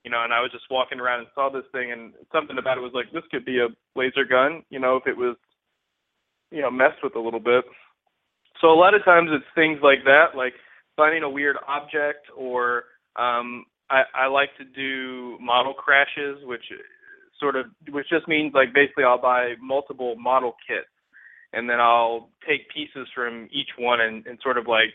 You 0.04 0.10
know, 0.10 0.24
and 0.24 0.34
I 0.34 0.42
was 0.42 0.50
just 0.50 0.66
walking 0.68 0.98
around 0.98 1.20
and 1.20 1.28
saw 1.34 1.48
this 1.48 1.68
thing, 1.70 1.92
and 1.92 2.12
something 2.34 2.58
about 2.58 2.76
it 2.76 2.80
was 2.80 2.90
like, 2.90 3.12
this 3.12 3.22
could 3.30 3.44
be 3.44 3.62
a 3.62 3.70
laser 3.94 4.24
gun. 4.26 4.66
You 4.68 4.80
know, 4.80 4.96
if 4.96 5.06
it 5.06 5.16
was, 5.16 5.36
you 6.50 6.60
know, 6.60 6.72
messed 6.72 7.04
with 7.04 7.14
a 7.14 7.20
little 7.20 7.38
bit. 7.38 7.64
So 8.60 8.68
a 8.68 8.74
lot 8.74 8.94
of 8.94 9.04
times 9.04 9.30
it's 9.30 9.46
things 9.54 9.78
like 9.82 10.02
that, 10.04 10.36
like 10.36 10.54
finding 10.96 11.22
a 11.22 11.30
weird 11.30 11.56
object 11.68 12.26
or 12.36 12.84
um, 13.16 13.64
I, 13.90 14.02
I 14.14 14.26
like 14.26 14.50
to 14.58 14.64
do 14.64 15.38
model 15.40 15.74
crashes, 15.74 16.38
which 16.44 16.64
sort 17.38 17.56
of 17.56 17.66
which 17.90 18.08
just 18.08 18.28
means 18.28 18.54
like 18.54 18.72
basically 18.74 19.04
I'll 19.04 19.20
buy 19.20 19.54
multiple 19.60 20.14
model 20.16 20.54
kits 20.66 20.91
and 21.52 21.68
then 21.68 21.80
I'll 21.80 22.30
take 22.48 22.68
pieces 22.70 23.08
from 23.14 23.48
each 23.52 23.70
one 23.78 24.00
and, 24.00 24.26
and 24.26 24.38
sort 24.42 24.58
of 24.58 24.66
like 24.66 24.94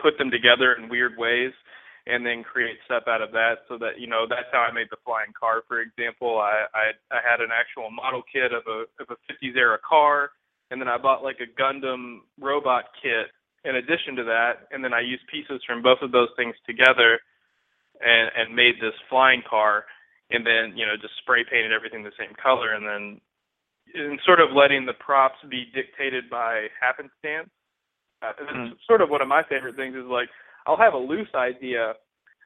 put 0.00 0.18
them 0.18 0.30
together 0.30 0.74
in 0.74 0.88
weird 0.88 1.12
ways 1.16 1.52
and 2.06 2.24
then 2.24 2.42
create 2.42 2.78
stuff 2.86 3.04
out 3.06 3.22
of 3.22 3.32
that 3.32 3.68
so 3.68 3.76
that 3.78 4.00
you 4.00 4.06
know 4.06 4.26
that's 4.28 4.48
how 4.52 4.60
I 4.60 4.72
made 4.72 4.88
the 4.90 4.96
flying 5.04 5.32
car 5.38 5.62
for 5.68 5.80
example. 5.80 6.38
I 6.38 6.66
I, 6.74 7.16
I 7.16 7.20
had 7.22 7.40
an 7.40 7.50
actual 7.52 7.90
model 7.90 8.22
kit 8.32 8.52
of 8.52 8.62
a 8.66 8.84
of 9.02 9.08
a 9.10 9.18
50s 9.32 9.56
era 9.56 9.78
car 9.88 10.30
and 10.70 10.80
then 10.80 10.88
I 10.88 10.98
bought 10.98 11.22
like 11.22 11.38
a 11.40 11.60
Gundam 11.60 12.20
robot 12.40 12.84
kit 13.02 13.28
in 13.64 13.76
addition 13.76 14.16
to 14.16 14.24
that, 14.24 14.68
and 14.70 14.84
then 14.84 14.94
I 14.94 15.00
used 15.00 15.26
pieces 15.30 15.60
from 15.66 15.82
both 15.82 15.98
of 16.00 16.12
those 16.12 16.28
things 16.36 16.54
together 16.66 17.18
and 18.00 18.30
and 18.36 18.54
made 18.54 18.76
this 18.80 18.94
flying 19.10 19.42
car 19.48 19.84
and 20.30 20.44
then, 20.46 20.76
you 20.76 20.84
know, 20.86 20.94
just 21.00 21.16
spray 21.22 21.42
painted 21.44 21.72
everything 21.72 22.04
the 22.04 22.12
same 22.18 22.36
color 22.40 22.74
and 22.74 22.86
then 22.86 23.20
and 23.94 24.18
sort 24.24 24.40
of 24.40 24.50
letting 24.54 24.86
the 24.86 24.92
props 24.92 25.38
be 25.50 25.66
dictated 25.74 26.30
by 26.30 26.66
happenstance. 26.80 27.50
Uh, 28.22 28.32
mm-hmm. 28.40 28.72
Sort 28.86 29.00
of 29.00 29.10
one 29.10 29.22
of 29.22 29.28
my 29.28 29.42
favorite 29.48 29.76
things 29.76 29.94
is 29.94 30.06
like 30.06 30.28
I'll 30.66 30.76
have 30.76 30.94
a 30.94 30.98
loose 30.98 31.28
idea, 31.34 31.94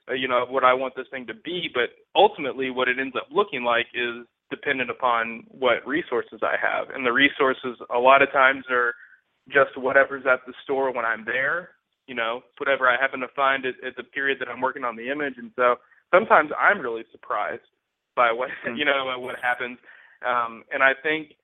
uh, 0.08 0.14
you 0.14 0.28
know, 0.28 0.42
of 0.42 0.50
what 0.50 0.64
I 0.64 0.74
want 0.74 0.94
this 0.94 1.06
thing 1.10 1.26
to 1.26 1.34
be, 1.34 1.68
but 1.72 1.90
ultimately 2.14 2.70
what 2.70 2.88
it 2.88 2.98
ends 3.00 3.16
up 3.16 3.28
looking 3.30 3.64
like 3.64 3.86
is 3.94 4.26
dependent 4.50 4.90
upon 4.90 5.44
what 5.48 5.86
resources 5.86 6.40
I 6.42 6.56
have. 6.60 6.90
And 6.94 7.06
the 7.06 7.12
resources 7.12 7.78
a 7.92 7.98
lot 7.98 8.22
of 8.22 8.30
times 8.30 8.64
are 8.70 8.94
just 9.48 9.76
whatever's 9.76 10.24
at 10.30 10.40
the 10.46 10.52
store 10.62 10.92
when 10.94 11.04
I'm 11.04 11.24
there, 11.24 11.70
you 12.06 12.14
know, 12.14 12.42
whatever 12.58 12.88
I 12.88 13.00
happen 13.00 13.20
to 13.20 13.28
find 13.34 13.64
at, 13.66 13.74
at 13.84 13.96
the 13.96 14.04
period 14.04 14.38
that 14.40 14.48
I'm 14.48 14.60
working 14.60 14.84
on 14.84 14.94
the 14.94 15.10
image. 15.10 15.34
And 15.36 15.50
so 15.56 15.76
sometimes 16.14 16.50
I'm 16.58 16.80
really 16.80 17.04
surprised 17.10 17.66
by 18.14 18.30
what, 18.30 18.50
mm-hmm. 18.64 18.76
you 18.78 18.84
know, 18.84 19.14
what 19.18 19.36
happens. 19.42 19.78
Um, 20.26 20.64
and 20.72 20.82
I 20.82 20.92
think 21.02 21.34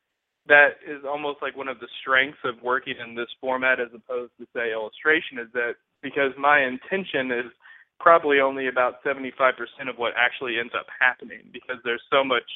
that 0.46 0.80
is 0.86 1.04
almost 1.04 1.38
like 1.42 1.56
one 1.56 1.68
of 1.68 1.78
the 1.80 1.88
strengths 2.00 2.38
of 2.44 2.62
working 2.62 2.94
in 3.04 3.14
this 3.14 3.28
format 3.40 3.80
as 3.80 3.88
opposed 3.94 4.32
to 4.40 4.46
say 4.54 4.72
illustration 4.72 5.38
is 5.38 5.48
that 5.52 5.74
because 6.02 6.32
my 6.38 6.64
intention 6.64 7.30
is 7.30 7.52
probably 8.00 8.40
only 8.40 8.68
about 8.68 9.02
75% 9.04 9.52
of 9.90 9.96
what 9.96 10.12
actually 10.16 10.58
ends 10.58 10.72
up 10.78 10.86
happening 11.00 11.50
because 11.52 11.76
there's 11.84 12.02
so 12.10 12.24
much 12.24 12.46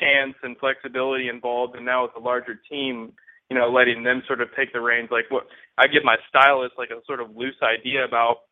chance 0.00 0.34
and 0.42 0.56
flexibility 0.58 1.28
involved 1.28 1.74
and 1.74 1.84
now 1.84 2.02
with 2.02 2.12
a 2.16 2.20
larger 2.20 2.60
team 2.70 3.12
you 3.50 3.56
know, 3.56 3.70
letting 3.70 4.02
them 4.02 4.22
sort 4.26 4.40
of 4.40 4.48
take 4.54 4.72
the 4.72 4.80
reins. 4.80 5.08
Like 5.10 5.30
what 5.30 5.46
I 5.78 5.86
give 5.86 6.04
my 6.04 6.16
stylist 6.28 6.74
like 6.76 6.90
a 6.90 7.00
sort 7.06 7.20
of 7.20 7.34
loose 7.34 7.56
idea 7.62 8.04
about 8.04 8.44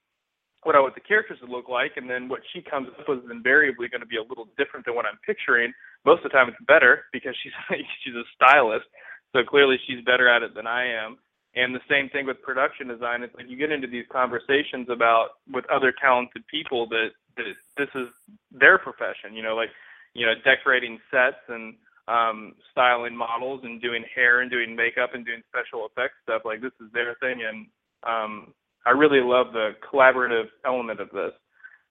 what 0.62 0.74
I 0.74 0.80
want 0.80 0.94
the 0.94 1.00
characters 1.00 1.38
to 1.44 1.46
look 1.46 1.68
like, 1.68 1.92
and 1.96 2.10
then 2.10 2.28
what 2.28 2.40
she 2.52 2.60
comes 2.60 2.88
up 2.98 3.08
with 3.08 3.24
is 3.24 3.30
invariably 3.30 3.88
going 3.88 4.00
to 4.00 4.06
be 4.06 4.16
a 4.16 4.22
little 4.22 4.48
different 4.58 4.86
than 4.86 4.96
what 4.96 5.06
I'm 5.06 5.18
picturing. 5.24 5.72
Most 6.04 6.24
of 6.24 6.30
the 6.30 6.36
time, 6.36 6.48
it's 6.48 6.64
better 6.66 7.04
because 7.12 7.34
she's 7.42 7.52
she's 8.04 8.14
a 8.14 8.24
stylist, 8.34 8.86
so 9.34 9.42
clearly 9.44 9.76
she's 9.86 10.04
better 10.04 10.28
at 10.28 10.42
it 10.42 10.54
than 10.54 10.66
I 10.66 10.86
am. 10.86 11.18
And 11.54 11.74
the 11.74 11.80
same 11.88 12.10
thing 12.10 12.26
with 12.26 12.42
production 12.42 12.88
design. 12.88 13.22
It's 13.22 13.34
like 13.34 13.48
you 13.48 13.56
get 13.56 13.72
into 13.72 13.86
these 13.86 14.04
conversations 14.12 14.88
about 14.90 15.40
with 15.50 15.64
other 15.70 15.92
talented 16.00 16.46
people 16.48 16.86
that 16.88 17.10
that 17.36 17.44
this 17.76 17.88
is 17.94 18.08
their 18.52 18.78
profession. 18.78 19.32
You 19.32 19.42
know, 19.42 19.56
like 19.56 19.70
you 20.14 20.26
know, 20.26 20.34
decorating 20.44 20.98
sets 21.10 21.40
and 21.48 21.74
um, 22.08 22.54
styling 22.70 23.16
models 23.16 23.60
and 23.64 23.80
doing 23.80 24.04
hair 24.14 24.40
and 24.40 24.50
doing 24.50 24.76
makeup 24.76 25.10
and 25.14 25.24
doing 25.24 25.42
special 25.48 25.86
effects 25.86 26.14
stuff. 26.22 26.42
Like 26.44 26.60
this 26.60 26.72
is 26.80 26.92
their 26.92 27.16
thing, 27.20 27.42
and 27.42 27.66
um, 28.06 28.54
I 28.86 28.90
really 28.90 29.20
love 29.20 29.52
the 29.52 29.70
collaborative 29.82 30.46
element 30.64 31.00
of 31.00 31.10
this. 31.10 31.32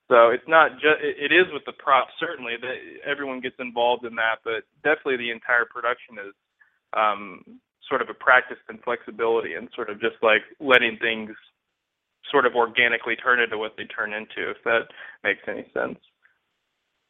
So 0.08 0.30
it's 0.30 0.48
not 0.48 0.74
just 0.74 1.02
it 1.02 1.32
is 1.32 1.46
with 1.52 1.66
the 1.66 1.74
props 1.74 2.14
certainly 2.20 2.54
that 2.62 2.78
everyone 3.10 3.42
gets 3.42 3.56
involved 3.60 4.06
in 4.06 4.16
that, 4.16 4.38
but 4.44 4.64
definitely 4.84 5.18
the 5.18 5.32
entire 5.32 5.66
production 5.66 6.22
is 6.22 6.34
um, 6.96 7.60
sort 7.90 8.02
of 8.02 8.10
a 8.10 8.14
practice 8.14 8.58
in 8.70 8.78
flexibility 8.80 9.54
and 9.54 9.70
sort 9.76 9.90
of 9.90 10.00
just 10.00 10.16
like 10.22 10.42
letting 10.60 10.98
things 11.02 11.32
sort 12.32 12.46
of 12.46 12.56
organically 12.56 13.16
turn 13.16 13.40
into 13.40 13.58
what 13.58 13.74
they 13.78 13.86
turn 13.86 14.14
into, 14.14 14.50
if 14.50 14.58
that 14.64 14.90
makes 15.24 15.42
any 15.48 15.66
sense. 15.74 15.98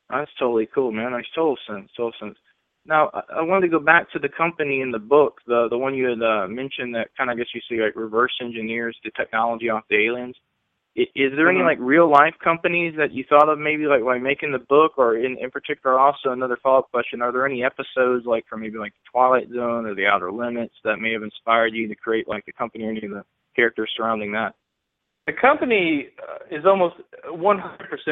That's 0.10 0.32
totally 0.40 0.68
cool, 0.74 0.92
man. 0.92 1.12
Makes 1.14 1.30
total 1.36 1.58
sense. 1.68 1.90
Total 1.98 2.14
sense. 2.20 2.38
Now, 2.86 3.10
I 3.34 3.42
wanted 3.42 3.68
to 3.68 3.80
go 3.80 3.84
back 3.84 4.12
to 4.12 4.20
the 4.20 4.30
company 4.30 4.82
in 4.82 4.92
the 4.92 5.00
book, 5.00 5.42
the 5.48 5.68
the 5.70 5.78
one 5.78 5.96
you 5.96 6.08
had 6.08 6.22
uh, 6.22 6.48
mentioned 6.48 6.94
that 6.96 7.10
kind 7.18 7.30
of, 7.30 7.36
I 7.36 7.38
guess 7.40 7.48
you 7.54 7.62
see, 7.68 7.82
like 7.82 7.96
reverse 7.96 8.34
engineers 8.42 8.96
the 9.04 9.12
technology 9.18 9.70
off 9.70 9.84
the 9.90 10.06
aliens. 10.06 10.36
Is, 10.96 11.34
there 11.36 11.50
any 11.50 11.62
like 11.62 11.78
real 11.82 12.10
life 12.10 12.36
companies 12.42 12.94
that 12.98 13.12
you 13.12 13.26
thought 13.28 13.50
of 13.50 13.60
maybe 13.60 13.86
like 13.86 14.02
while 14.02 14.18
making 14.18 14.54
the 14.54 14.60
book, 14.60 14.94
or 14.98 15.18
in 15.18 15.38
in 15.42 15.52
particular, 15.52 16.00
also 16.00 16.30
another 16.30 16.58
follow 16.64 16.80
up 16.80 16.92
question: 16.92 17.22
Are 17.22 17.34
there 17.34 17.46
any 17.46 17.66
episodes 17.66 18.26
like 18.26 18.46
from 18.48 18.62
maybe 18.62 18.78
like 18.78 18.94
the 18.94 19.12
Twilight 19.12 19.50
Zone 19.50 19.86
or 19.86 19.94
the 19.94 20.06
Outer 20.06 20.32
Limits 20.32 20.74
that 20.86 21.02
may 21.02 21.12
have 21.12 21.24
inspired 21.24 21.74
you 21.74 21.90
to 21.90 21.96
create 21.96 22.30
like 22.30 22.46
the 22.46 22.54
company 22.54 22.86
or 22.86 22.92
any 22.92 23.06
of 23.06 23.12
the 23.12 23.24
characters 23.58 23.92
surrounding 23.98 24.32
that? 24.32 24.56
The 25.28 25.34
company 25.34 26.08
uh, 26.22 26.56
is 26.56 26.66
almost 26.66 26.96
100% 27.28 27.60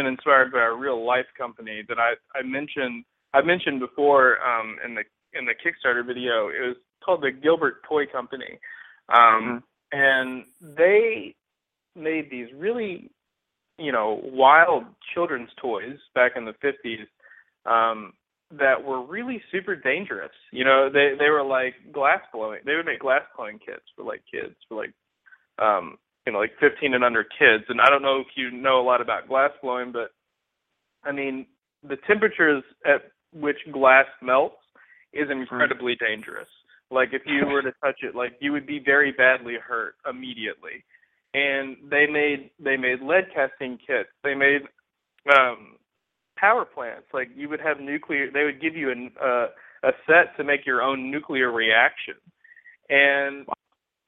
inspired 0.08 0.52
by 0.52 0.64
a 0.66 0.74
real 0.74 1.06
life 1.06 1.28
company 1.38 1.84
that 1.88 2.00
I 2.00 2.16
I 2.38 2.42
mentioned 2.44 3.06
I 3.34 3.42
mentioned 3.42 3.80
before 3.80 4.40
um, 4.44 4.76
in 4.86 4.96
the 4.96 5.04
in 5.34 5.46
the 5.46 5.54
Kickstarter 5.54 6.06
video, 6.06 6.50
it 6.50 6.68
was 6.68 6.76
called 7.04 7.22
the 7.22 7.32
Gilbert 7.32 7.84
Toy 7.88 8.06
Company, 8.06 8.60
um, 9.08 9.64
mm-hmm. 9.94 9.98
and 9.98 10.44
they 10.76 11.36
made 11.96 12.30
these 12.30 12.48
really, 12.56 13.10
you 13.78 13.92
know, 13.92 14.22
wild 14.24 14.84
children's 15.14 15.50
toys 15.62 15.98
back 16.16 16.34
in 16.36 16.46
the 16.46 16.54
50s. 16.64 17.06
Um, 17.66 18.14
that 18.60 18.84
were 18.84 19.04
really 19.06 19.42
super 19.52 19.76
dangerous. 19.76 20.32
You 20.52 20.64
know, 20.64 20.90
they 20.92 21.14
they 21.18 21.30
were 21.30 21.44
like 21.44 21.74
glass 21.92 22.20
blowing. 22.32 22.60
They 22.66 22.76
would 22.76 22.86
make 22.86 23.00
glass 23.00 23.22
blowing 23.36 23.60
kits 23.60 23.86
for 23.96 24.04
like 24.04 24.22
kids 24.32 24.56
for 24.68 24.78
like 24.78 24.94
um 25.60 25.98
you 26.26 26.34
know 26.34 26.40
like 26.40 26.52
15 26.60 26.94
and 26.94 27.04
under 27.04 27.24
kids. 27.24 27.64
And 27.70 27.82
I 27.82 27.90
don't 27.90 28.02
know 28.02 28.20
if 28.20 28.28
you 28.36 28.52
know 28.52 28.80
a 28.80 28.86
lot 28.86 29.02
about 29.02 29.28
glass 29.28 29.52
blowing, 29.62 29.92
but 29.92 30.12
I 31.04 31.12
mean 31.12 31.48
the 31.88 31.98
temperatures 32.08 32.64
at 32.86 33.12
which 33.34 33.58
glass 33.72 34.06
melts 34.22 34.56
is 35.14 35.30
incredibly 35.32 35.96
dangerous. 35.96 36.48
Like 36.92 37.10
if 37.12 37.24
you 37.26 37.46
were 37.48 37.62
to 37.62 37.74
touch 37.84 38.02
it, 38.04 38.16
like 38.16 38.34
you 38.40 38.52
would 38.52 38.68
be 38.68 38.80
very 38.84 39.12
badly 39.12 39.56
hurt 39.56 39.96
immediately. 40.10 40.84
And 41.34 41.78
they 41.90 42.06
made 42.06 42.52
they 42.64 42.78
made 42.78 43.02
lead 43.02 43.26
casting 43.34 43.78
kits. 43.78 44.10
They 44.24 44.36
made 44.36 44.62
um 45.36 45.78
power 46.38 46.66
plants. 46.66 47.08
Like 47.14 47.30
you 47.36 47.50
would 47.50 47.62
have 47.62 47.80
nuclear. 47.80 48.30
They 48.32 48.44
would 48.44 48.62
give 48.62 48.76
you 48.76 48.92
an, 48.92 49.12
uh, 49.22 49.48
a 49.84 49.92
set 50.06 50.36
to 50.38 50.44
make 50.44 50.66
your 50.66 50.82
own 50.82 51.10
nuclear 51.10 51.52
reaction, 51.52 52.16
and 52.90 53.48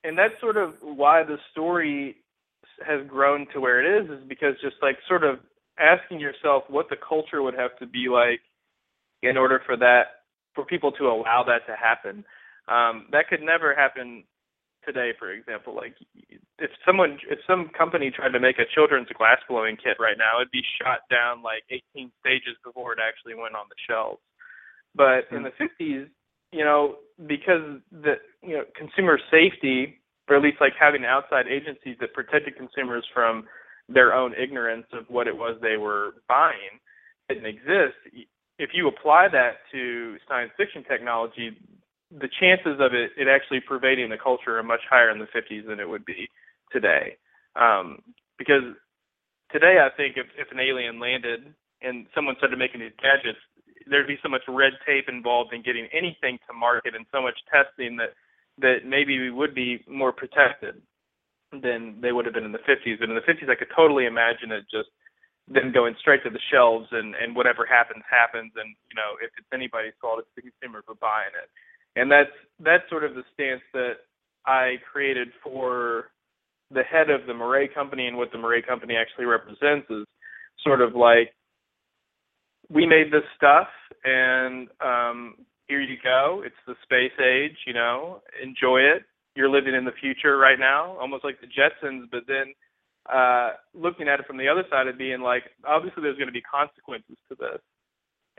and 0.03 0.17
that's 0.17 0.39
sort 0.41 0.57
of 0.57 0.73
why 0.81 1.23
the 1.23 1.37
story 1.51 2.17
has 2.85 3.07
grown 3.07 3.47
to 3.53 3.59
where 3.61 3.79
it 3.79 4.03
is. 4.03 4.09
Is 4.09 4.27
because 4.27 4.53
just 4.61 4.75
like 4.81 4.97
sort 5.07 5.23
of 5.23 5.39
asking 5.79 6.19
yourself 6.19 6.63
what 6.69 6.89
the 6.89 6.95
culture 6.97 7.41
would 7.41 7.55
have 7.55 7.77
to 7.79 7.85
be 7.87 8.07
like 8.09 8.41
in 9.23 9.37
order 9.37 9.61
for 9.65 9.77
that 9.77 10.23
for 10.53 10.65
people 10.65 10.91
to 10.93 11.05
allow 11.05 11.43
that 11.45 11.65
to 11.67 11.75
happen. 11.75 12.23
Um, 12.67 13.07
that 13.11 13.27
could 13.29 13.41
never 13.41 13.75
happen 13.75 14.23
today, 14.85 15.11
for 15.17 15.31
example. 15.31 15.75
Like 15.75 15.95
if 16.59 16.71
someone, 16.85 17.17
if 17.29 17.39
some 17.47 17.69
company 17.77 18.11
tried 18.11 18.31
to 18.33 18.39
make 18.39 18.59
a 18.59 18.69
children's 18.73 19.09
glass 19.17 19.39
blowing 19.49 19.77
kit 19.77 19.97
right 19.99 20.17
now, 20.17 20.39
it'd 20.39 20.51
be 20.51 20.63
shot 20.81 20.99
down 21.09 21.41
like 21.43 21.63
18 21.69 22.11
stages 22.19 22.55
before 22.63 22.93
it 22.93 22.99
actually 22.99 23.35
went 23.35 23.55
on 23.55 23.65
the 23.69 23.79
shelves. 23.87 24.21
But 24.95 25.27
in 25.35 25.43
the 25.43 25.51
50s, 25.59 26.07
you 26.51 26.63
know, 26.63 26.95
because 27.27 27.81
the 27.91 28.15
you 28.41 28.55
know 28.55 28.63
consumer 28.75 29.19
safety, 29.29 29.99
or 30.29 30.37
at 30.37 30.41
least 30.41 30.57
like 30.61 30.73
having 30.79 31.03
outside 31.05 31.47
agencies 31.47 31.97
that 31.99 32.13
protected 32.13 32.55
consumers 32.55 33.05
from 33.13 33.45
their 33.89 34.13
own 34.13 34.33
ignorance 34.33 34.87
of 34.93 35.05
what 35.09 35.27
it 35.27 35.35
was 35.35 35.57
they 35.61 35.77
were 35.77 36.15
buying, 36.27 36.79
didn't 37.29 37.45
exist. 37.45 37.99
If 38.57 38.69
you 38.73 38.87
apply 38.87 39.27
that 39.31 39.67
to 39.73 40.15
science 40.27 40.51
fiction 40.57 40.83
technology, 40.89 41.57
the 42.11 42.29
chances 42.39 42.77
of 42.79 42.93
it 42.93 43.11
it 43.17 43.27
actually 43.27 43.59
pervading 43.59 44.09
the 44.09 44.17
culture 44.17 44.57
are 44.57 44.63
much 44.63 44.81
higher 44.89 45.09
in 45.09 45.19
the 45.19 45.27
50s 45.27 45.67
than 45.67 45.79
it 45.79 45.89
would 45.89 46.05
be 46.05 46.29
today. 46.71 47.17
Um, 47.55 47.99
because 48.37 48.75
today, 49.51 49.79
I 49.79 49.89
think 49.95 50.17
if 50.17 50.27
if 50.37 50.51
an 50.51 50.59
alien 50.59 50.99
landed 50.99 51.53
and 51.81 52.05
someone 52.13 52.35
started 52.37 52.59
making 52.59 52.81
these 52.81 52.95
gadgets, 53.01 53.39
there'd 53.87 54.07
be 54.07 54.19
so 54.23 54.29
much 54.29 54.41
red 54.47 54.73
tape 54.85 55.05
involved 55.07 55.53
in 55.53 55.61
getting 55.61 55.87
anything 55.93 56.37
to 56.47 56.53
market 56.53 56.95
and 56.95 57.05
so 57.11 57.21
much 57.21 57.37
testing 57.51 57.97
that 57.97 58.13
that 58.59 58.85
maybe 58.85 59.19
we 59.19 59.31
would 59.31 59.53
be 59.53 59.83
more 59.87 60.11
protected 60.11 60.81
than 61.51 61.99
they 62.01 62.11
would 62.11 62.25
have 62.25 62.33
been 62.33 62.45
in 62.47 62.51
the 62.51 62.63
50s. 62.67 62.99
But 62.99 63.09
in 63.09 63.15
the 63.15 63.27
50s, 63.27 63.49
I 63.49 63.55
could 63.55 63.71
totally 63.75 64.05
imagine 64.05 64.51
it 64.51 64.65
just 64.71 64.89
them 65.47 65.71
going 65.71 65.95
straight 65.99 66.23
to 66.23 66.29
the 66.29 66.41
shelves 66.51 66.87
and 66.91 67.13
and 67.15 67.35
whatever 67.35 67.65
happens 67.65 68.01
happens 68.09 68.51
and 68.57 68.73
you 68.89 68.95
know 68.97 69.13
if 69.21 69.29
it's 69.37 69.53
anybody's 69.53 69.93
fault 70.01 70.17
it's 70.17 70.33
the 70.35 70.41
consumer 70.41 70.81
for 70.85 70.95
buying 70.97 71.33
it 71.37 71.49
and 71.95 72.11
that's 72.11 72.31
that's 72.59 72.89
sort 72.89 73.03
of 73.03 73.15
the 73.15 73.23
stance 73.33 73.61
that 73.73 73.93
I 74.45 74.75
created 74.91 75.29
for 75.43 76.11
the 76.71 76.83
head 76.83 77.09
of 77.09 77.27
the 77.27 77.33
Moray 77.33 77.67
company 77.67 78.07
and 78.07 78.17
what 78.17 78.31
the 78.31 78.37
Moray 78.37 78.61
company 78.61 78.95
actually 78.95 79.25
represents 79.25 79.89
is 79.89 80.05
sort 80.63 80.81
of 80.81 80.95
like 80.95 81.33
we 82.69 82.85
made 82.85 83.11
this 83.11 83.23
stuff 83.35 83.67
and 84.03 84.67
um 84.83 85.35
here 85.67 85.81
you 85.81 85.97
go. 86.03 86.43
It's 86.45 86.55
the 86.67 86.75
space 86.83 87.17
age 87.19 87.57
you 87.65 87.73
know 87.73 88.21
enjoy 88.41 88.79
it. 88.79 89.03
You're 89.35 89.49
living 89.49 89.75
in 89.75 89.85
the 89.85 89.91
future 89.99 90.37
right 90.37 90.59
now 90.59 90.97
almost 90.99 91.23
like 91.23 91.39
the 91.41 91.47
jetsons 91.47 92.09
but 92.11 92.23
then 92.27 92.53
uh 93.11 93.51
looking 93.73 94.07
at 94.07 94.19
it 94.19 94.25
from 94.25 94.37
the 94.37 94.47
other 94.47 94.63
side 94.69 94.87
of 94.87 94.97
being 94.97 95.21
like 95.21 95.43
obviously 95.67 96.01
there's 96.03 96.17
going 96.17 96.27
to 96.27 96.33
be 96.33 96.41
consequences 96.41 97.17
to 97.29 97.35
this. 97.35 97.61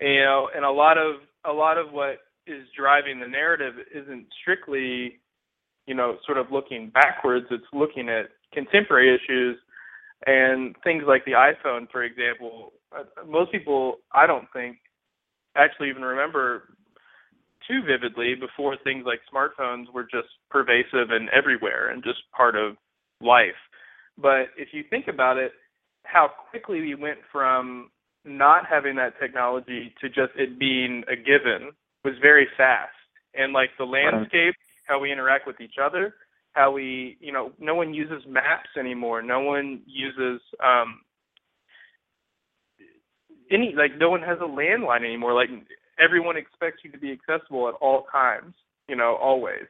You 0.00 0.24
know 0.24 0.48
and 0.54 0.64
a 0.64 0.70
lot 0.70 0.98
of 0.98 1.16
a 1.44 1.52
lot 1.52 1.78
of 1.78 1.92
what 1.92 2.18
is 2.46 2.66
driving 2.76 3.20
the 3.20 3.28
narrative 3.28 3.74
isn't 3.94 4.26
strictly, 4.40 5.18
you 5.86 5.94
know, 5.94 6.16
sort 6.24 6.38
of 6.38 6.46
looking 6.50 6.90
backwards. 6.90 7.46
It's 7.50 7.64
looking 7.72 8.08
at 8.08 8.26
contemporary 8.52 9.14
issues 9.14 9.58
and 10.26 10.74
things 10.82 11.04
like 11.06 11.24
the 11.24 11.32
iPhone, 11.32 11.90
for 11.90 12.02
example. 12.02 12.72
Uh, 12.96 13.04
most 13.26 13.52
people, 13.52 13.96
I 14.12 14.26
don't 14.26 14.46
think, 14.52 14.78
actually 15.56 15.88
even 15.90 16.02
remember 16.02 16.74
too 17.66 17.82
vividly 17.82 18.34
before 18.34 18.76
things 18.84 19.04
like 19.06 19.20
smartphones 19.32 19.92
were 19.92 20.04
just 20.04 20.28
pervasive 20.50 21.10
and 21.10 21.28
everywhere 21.30 21.90
and 21.90 22.02
just 22.02 22.20
part 22.36 22.54
of 22.54 22.76
life. 23.20 23.58
But 24.18 24.48
if 24.56 24.68
you 24.72 24.84
think 24.88 25.08
about 25.08 25.36
it, 25.36 25.52
how 26.04 26.30
quickly 26.50 26.80
we 26.80 26.94
went 26.94 27.18
from 27.32 27.90
not 28.24 28.66
having 28.68 28.96
that 28.96 29.18
technology 29.20 29.94
to 30.00 30.08
just 30.08 30.32
it 30.36 30.58
being 30.58 31.02
a 31.10 31.16
given 31.16 31.72
was 32.06 32.14
very 32.22 32.46
fast. 32.56 32.94
And 33.34 33.52
like 33.52 33.70
the 33.78 33.84
landscape 33.84 34.54
how 34.88 35.00
we 35.00 35.12
interact 35.12 35.46
with 35.46 35.60
each 35.60 35.74
other 35.82 36.14
how 36.56 36.70
we 36.72 37.18
you 37.20 37.30
know 37.30 37.52
no 37.60 37.74
one 37.74 37.92
uses 37.92 38.22
maps 38.26 38.70
anymore. 38.78 39.22
No 39.22 39.40
one 39.40 39.82
uses 39.86 40.40
um 40.64 41.00
any 43.50 43.74
like 43.76 43.96
no 43.98 44.10
one 44.10 44.22
has 44.22 44.38
a 44.40 44.48
landline 44.48 45.04
anymore. 45.04 45.34
Like 45.34 45.50
everyone 46.02 46.36
expects 46.36 46.78
you 46.82 46.90
to 46.92 46.98
be 46.98 47.12
accessible 47.12 47.68
at 47.68 47.74
all 47.74 48.06
times 48.10 48.54
you 48.88 48.96
know 48.96 49.16
always. 49.22 49.66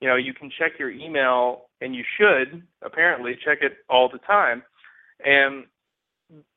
You 0.00 0.08
know 0.08 0.16
you 0.16 0.34
can 0.34 0.50
check 0.56 0.72
your 0.78 0.90
email 0.90 1.62
and 1.80 1.94
you 1.94 2.04
should 2.18 2.62
apparently 2.82 3.32
check 3.42 3.58
it 3.62 3.78
all 3.88 4.10
the 4.12 4.18
time. 4.18 4.62
And 5.24 5.64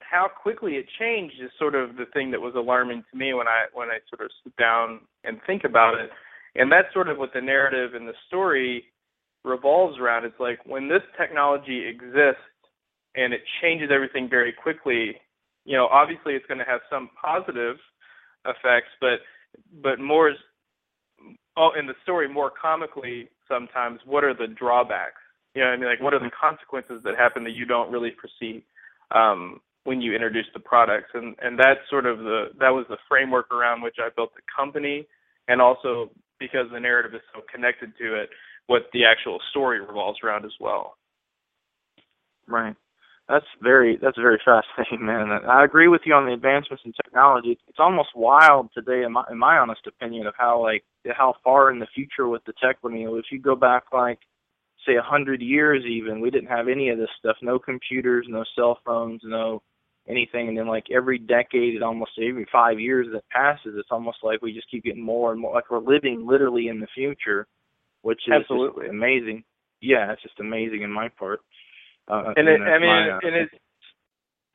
how 0.09 0.27
quickly 0.27 0.73
it 0.73 0.85
changed 0.99 1.35
is 1.41 1.51
sort 1.59 1.75
of 1.75 1.95
the 1.95 2.05
thing 2.13 2.31
that 2.31 2.41
was 2.41 2.55
alarming 2.55 3.03
to 3.11 3.17
me 3.17 3.33
when 3.33 3.47
I 3.47 3.65
when 3.73 3.89
I 3.89 3.99
sort 4.09 4.25
of 4.25 4.31
sit 4.43 4.55
down 4.57 5.01
and 5.23 5.39
think 5.45 5.63
about 5.63 5.95
it. 5.95 6.09
And 6.55 6.71
that's 6.71 6.91
sort 6.93 7.09
of 7.09 7.17
what 7.17 7.31
the 7.33 7.41
narrative 7.41 7.93
and 7.93 8.07
the 8.07 8.13
story 8.27 8.85
revolves 9.43 9.99
around. 9.99 10.25
It's 10.25 10.39
like 10.39 10.59
when 10.65 10.89
this 10.89 11.03
technology 11.17 11.87
exists 11.87 12.41
and 13.15 13.33
it 13.33 13.41
changes 13.61 13.89
everything 13.93 14.27
very 14.29 14.51
quickly, 14.51 15.15
you 15.65 15.77
know, 15.77 15.87
obviously 15.87 16.33
it's 16.33 16.45
going 16.47 16.57
to 16.57 16.65
have 16.65 16.81
some 16.89 17.09
positive 17.21 17.77
effects, 18.45 18.89
but 18.99 19.19
but 19.83 19.99
more 19.99 20.33
oh 21.57 21.71
in 21.79 21.85
the 21.85 21.95
story 22.03 22.27
more 22.27 22.51
comically 22.51 23.29
sometimes 23.47 23.99
what 24.05 24.23
are 24.23 24.33
the 24.33 24.47
drawbacks? 24.47 25.21
You 25.53 25.61
know 25.61 25.69
I 25.69 25.77
mean? 25.77 25.85
Like 25.85 26.01
what 26.01 26.13
are 26.13 26.19
the 26.19 26.31
consequences 26.31 27.01
that 27.03 27.15
happen 27.15 27.43
that 27.43 27.53
you 27.53 27.65
don't 27.65 27.91
really 27.91 28.13
foresee? 28.19 28.63
um, 29.11 29.59
when 29.89 30.01
you 30.01 30.13
introduce 30.13 30.45
the 30.53 30.59
products, 30.59 31.09
and 31.15 31.35
and 31.41 31.57
that's 31.57 31.79
sort 31.89 32.05
of 32.05 32.19
the 32.19 32.49
that 32.59 32.69
was 32.69 32.85
the 32.89 32.97
framework 33.09 33.51
around 33.51 33.81
which 33.81 33.95
I 33.99 34.09
built 34.15 34.29
the 34.35 34.43
company, 34.55 35.07
and 35.47 35.59
also 35.59 36.11
because 36.39 36.67
the 36.71 36.79
narrative 36.79 37.15
is 37.15 37.21
so 37.33 37.41
connected 37.51 37.91
to 37.97 38.21
it, 38.21 38.29
what 38.67 38.83
the 38.93 39.03
actual 39.03 39.39
story 39.49 39.81
revolves 39.81 40.19
around 40.23 40.45
as 40.45 40.53
well. 40.59 40.93
Right. 42.47 42.75
That's 43.27 43.47
very 43.63 43.97
that's 43.99 44.17
very 44.17 44.39
fascinating, 44.45 45.03
man. 45.07 45.31
I 45.49 45.65
agree 45.65 45.87
with 45.87 46.01
you 46.05 46.13
on 46.13 46.27
the 46.27 46.33
advancements 46.33 46.83
in 46.85 46.93
technology. 46.93 47.57
It's 47.67 47.79
almost 47.79 48.09
wild 48.15 48.69
today, 48.75 49.01
in 49.03 49.11
my 49.13 49.23
in 49.31 49.39
my 49.39 49.57
honest 49.57 49.87
opinion, 49.87 50.27
of 50.27 50.35
how 50.37 50.61
like 50.61 50.83
how 51.17 51.33
far 51.43 51.71
in 51.71 51.79
the 51.79 51.87
future 51.95 52.27
with 52.27 52.43
the 52.45 52.53
tech. 52.63 52.77
I 52.85 52.89
mean, 52.89 53.09
if 53.17 53.25
you 53.31 53.41
go 53.41 53.55
back 53.55 53.85
like 53.91 54.19
say 54.85 54.97
a 54.97 55.01
hundred 55.01 55.41
years 55.41 55.83
even, 55.83 56.21
we 56.21 56.29
didn't 56.29 56.49
have 56.49 56.67
any 56.67 56.89
of 56.89 56.99
this 56.99 57.09
stuff. 57.17 57.37
No 57.41 57.57
computers, 57.57 58.27
no 58.29 58.43
cell 58.55 58.77
phones, 58.85 59.21
no 59.23 59.63
anything. 60.09 60.49
And 60.49 60.57
then 60.57 60.67
like 60.67 60.85
every 60.91 61.19
decade, 61.19 61.75
it 61.75 61.83
almost 61.83 62.11
every 62.17 62.47
five 62.51 62.79
years 62.79 63.07
that 63.13 63.27
passes, 63.29 63.75
it's 63.77 63.89
almost 63.91 64.17
like 64.23 64.41
we 64.41 64.53
just 64.53 64.69
keep 64.69 64.83
getting 64.83 65.03
more 65.03 65.31
and 65.31 65.39
more. 65.39 65.53
Like 65.53 65.69
we're 65.69 65.79
living 65.79 66.25
literally 66.27 66.67
in 66.67 66.79
the 66.79 66.87
future, 66.93 67.47
which 68.01 68.19
is 68.27 68.33
absolutely 68.33 68.87
amazing. 68.87 69.43
Yeah, 69.81 70.11
it's 70.11 70.23
just 70.23 70.39
amazing 70.39 70.81
in 70.81 70.91
my 70.91 71.09
part. 71.09 71.39
Uh, 72.07 72.33
and, 72.35 72.47
it, 72.47 72.59
I 72.61 72.79
mean, 72.79 72.89
my, 72.89 73.09
uh, 73.11 73.19
and 73.21 73.35
it's 73.35 73.53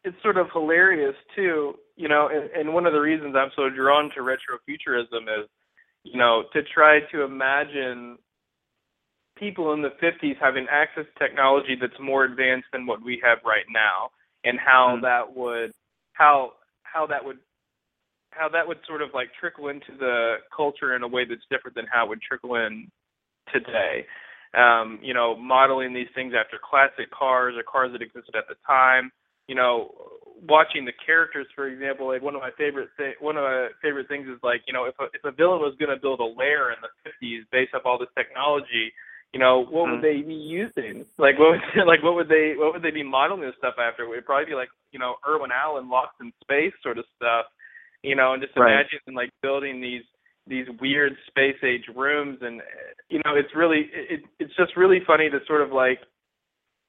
it's 0.02 0.22
sort 0.22 0.36
of 0.36 0.48
hilarious 0.52 1.14
too. 1.36 1.74
You 1.96 2.08
know, 2.08 2.28
and, 2.30 2.50
and 2.50 2.74
one 2.74 2.86
of 2.86 2.92
the 2.92 2.98
reasons 2.98 3.36
I'm 3.38 3.50
so 3.54 3.70
drawn 3.70 4.10
to 4.16 4.20
retrofuturism 4.20 5.22
is, 5.22 5.48
you 6.02 6.18
know, 6.18 6.42
to 6.52 6.60
try 6.74 6.98
to 7.12 7.22
imagine 7.22 8.18
people 9.36 9.72
in 9.72 9.82
the 9.82 9.90
50s 10.02 10.34
having 10.40 10.66
access 10.70 11.04
to 11.04 11.24
technology 11.24 11.76
that's 11.80 11.98
more 12.00 12.24
advanced 12.24 12.66
than 12.72 12.86
what 12.86 13.02
we 13.02 13.20
have 13.24 13.38
right 13.44 13.64
now 13.72 14.10
and 14.44 14.58
how 14.58 14.92
mm-hmm. 14.94 15.04
that 15.04 15.36
would 15.36 15.72
how 16.12 16.52
how 16.82 17.06
that 17.06 17.24
would 17.24 17.38
how 18.30 18.48
that 18.48 18.66
would 18.66 18.78
sort 18.86 19.02
of 19.02 19.10
like 19.14 19.28
trickle 19.38 19.68
into 19.68 19.96
the 19.98 20.36
culture 20.54 20.94
in 20.96 21.02
a 21.02 21.08
way 21.08 21.24
that's 21.28 21.44
different 21.50 21.74
than 21.74 21.86
how 21.90 22.06
it 22.06 22.08
would 22.08 22.22
trickle 22.22 22.56
in 22.56 22.90
today. 23.52 24.06
Um, 24.54 24.98
you 25.02 25.14
know, 25.14 25.36
modeling 25.36 25.92
these 25.92 26.10
things 26.14 26.32
after 26.38 26.58
classic 26.62 27.10
cars 27.10 27.54
or 27.56 27.62
cars 27.62 27.90
that 27.92 28.02
existed 28.02 28.36
at 28.36 28.46
the 28.48 28.54
time. 28.66 29.10
You 29.48 29.54
know, 29.54 29.90
watching 30.48 30.84
the 30.84 30.94
characters, 31.04 31.46
for 31.54 31.68
example, 31.68 32.08
like 32.08 32.22
one 32.22 32.34
of 32.34 32.40
my 32.40 32.50
favorite 32.56 32.88
thi- 32.96 33.18
one 33.20 33.36
of 33.36 33.42
my 33.42 33.68
favorite 33.82 34.08
things 34.08 34.26
is 34.28 34.38
like 34.42 34.62
you 34.66 34.72
know 34.72 34.84
if 34.84 34.94
a, 35.00 35.04
if 35.12 35.22
a 35.24 35.32
villain 35.32 35.60
was 35.60 35.74
going 35.78 35.90
to 35.90 36.00
build 36.00 36.20
a 36.20 36.30
lair 36.38 36.70
in 36.70 36.78
the 36.82 36.92
50s 37.02 37.42
based 37.50 37.74
off 37.74 37.82
all 37.84 37.98
this 37.98 38.12
technology, 38.16 38.92
you 39.34 39.40
know 39.40 39.66
what 39.70 39.90
would 39.90 40.00
Mm. 40.00 40.02
they 40.02 40.22
be 40.22 40.34
using? 40.34 41.06
Like 41.18 41.38
what 41.40 41.52
would 41.52 41.62
like 41.88 42.04
what 42.04 42.16
would 42.16 42.30
they 42.30 42.54
what 42.56 42.74
would 42.74 42.82
they 42.84 42.92
be 42.92 43.04
modeling 43.04 43.42
this 43.42 43.56
stuff 43.58 43.76
after? 43.78 44.04
It 44.04 44.10
would 44.10 44.26
probably 44.26 44.46
be 44.46 44.54
like 44.56 44.70
you 44.92 45.00
know 45.00 45.16
Irwin 45.28 45.52
Allen 45.52 45.90
Lost 45.90 46.14
in 46.22 46.32
Space 46.42 46.74
sort 46.82 46.98
of 46.98 47.06
stuff, 47.16 47.46
you 48.04 48.16
know, 48.16 48.34
and 48.34 48.42
just 48.42 48.56
Right. 48.56 48.64
imagine 48.72 49.00
like 49.14 49.30
building 49.42 49.82
these 49.82 50.04
these 50.48 50.66
weird 50.80 51.16
space 51.28 51.58
age 51.64 51.86
rooms 51.96 52.38
and 52.42 52.62
you 53.10 53.20
know 53.26 53.36
it's 53.36 53.54
really 53.56 53.90
it, 53.94 54.22
it's 54.40 54.56
just 54.56 54.76
really 54.76 55.00
funny 55.06 55.30
to 55.30 55.40
sort 55.46 55.62
of 55.62 55.72
like 55.72 56.00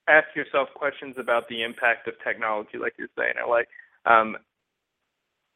ask 0.09 0.27
yourself 0.35 0.69
questions 0.75 1.15
about 1.19 1.47
the 1.49 1.63
impact 1.63 2.07
of 2.07 2.15
technology 2.23 2.77
like 2.79 2.93
you're 2.99 3.09
saying 3.17 3.35
or 3.43 3.49
like 3.49 3.69
um 4.05 4.37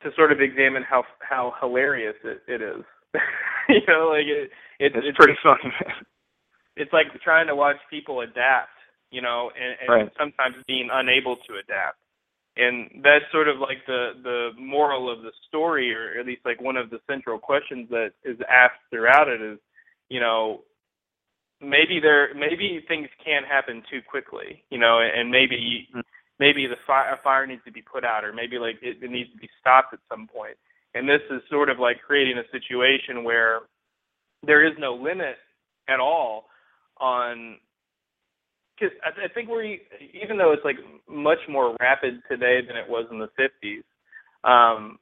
to 0.04 0.12
sort 0.16 0.32
of 0.32 0.42
examine 0.42 0.84
how 0.84 1.04
how 1.22 1.54
hilarious 1.60 2.16
it, 2.24 2.42
it 2.48 2.62
is 2.62 2.84
you 3.70 3.82
know 3.88 4.10
like 4.10 4.28
it, 4.28 4.52
it 4.80 4.94
It's 4.94 5.06
it's 5.06 5.18
pretty 5.18 5.36
funny. 5.44 5.74
It's 6.76 6.94
like 6.94 7.08
trying 7.24 7.48
to 7.48 7.56
watch 7.56 7.78
people 7.90 8.22
adapt 8.22 8.70
you 9.12 9.22
know 9.22 9.52
and, 9.60 9.76
and 9.82 9.90
Right. 9.90 10.14
sometimes 10.18 10.56
being 10.68 10.90
unable 10.92 11.36
to 11.38 11.56
adapt 11.64 11.98
and 12.58 13.02
that's 13.04 13.26
sort 13.32 13.48
of 13.48 13.60
like 13.60 13.86
the 13.88 14.12
the 14.24 14.50
moral 14.60 15.12
of 15.12 15.22
the 15.22 15.32
story 15.48 15.94
or 15.94 16.20
at 16.20 16.26
least 16.26 16.42
like 16.46 16.62
one 16.62 16.78
of 16.78 16.90
the 16.90 17.00
central 17.10 17.40
questions 17.40 17.88
that 17.90 18.12
is 18.24 18.38
asked 18.50 18.82
throughout 18.92 19.28
it 19.28 19.42
is 19.42 19.58
you 20.10 20.20
know 20.20 20.62
maybe 21.62 22.00
there 22.00 22.34
maybe 22.34 22.84
things 22.88 23.08
can't 23.24 23.46
happen 23.46 23.84
too 23.90 24.02
quickly 24.08 24.64
you 24.70 24.78
know 24.78 25.00
and 25.00 25.30
maybe 25.30 25.88
Mhm. 25.94 26.04
maybe 26.40 26.68
the 26.68 26.78
fire 26.88 27.14
a 27.14 27.18
fire 27.18 27.46
needs 27.46 27.64
to 27.66 27.72
be 27.72 27.82
put 27.82 28.04
out 28.06 28.24
or 28.24 28.34
maybe 28.34 28.58
like 28.60 28.78
it, 28.82 29.04
it 29.04 29.10
needs 29.12 29.32
to 29.32 29.38
be 29.38 29.50
stopped 29.60 29.94
at 29.94 30.00
some 30.10 30.28
point 30.28 30.58
and 30.96 31.08
this 31.08 31.22
is 31.30 31.42
sort 31.50 31.70
of 31.70 31.80
like 31.80 32.02
creating 32.02 32.38
a 32.38 32.48
situation 32.52 33.24
where 33.24 33.62
there 34.44 34.64
is 34.66 34.74
no 34.80 34.94
limit 34.96 35.38
at 35.88 36.00
all 36.00 36.48
on 37.00 37.58
because 38.76 38.96
I, 39.04 39.26
I 39.26 39.28
think 39.34 39.50
we're 39.50 39.64
even 39.64 40.38
though 40.38 40.52
it's 40.52 40.66
like 40.66 40.78
much 41.08 41.40
more 41.50 41.76
rapid 41.80 42.22
today 42.30 42.60
than 42.66 42.78
it 42.78 42.88
was 42.88 43.06
in 43.12 43.20
the 43.20 43.30
50s. 43.40 43.84
Um, 44.48 45.00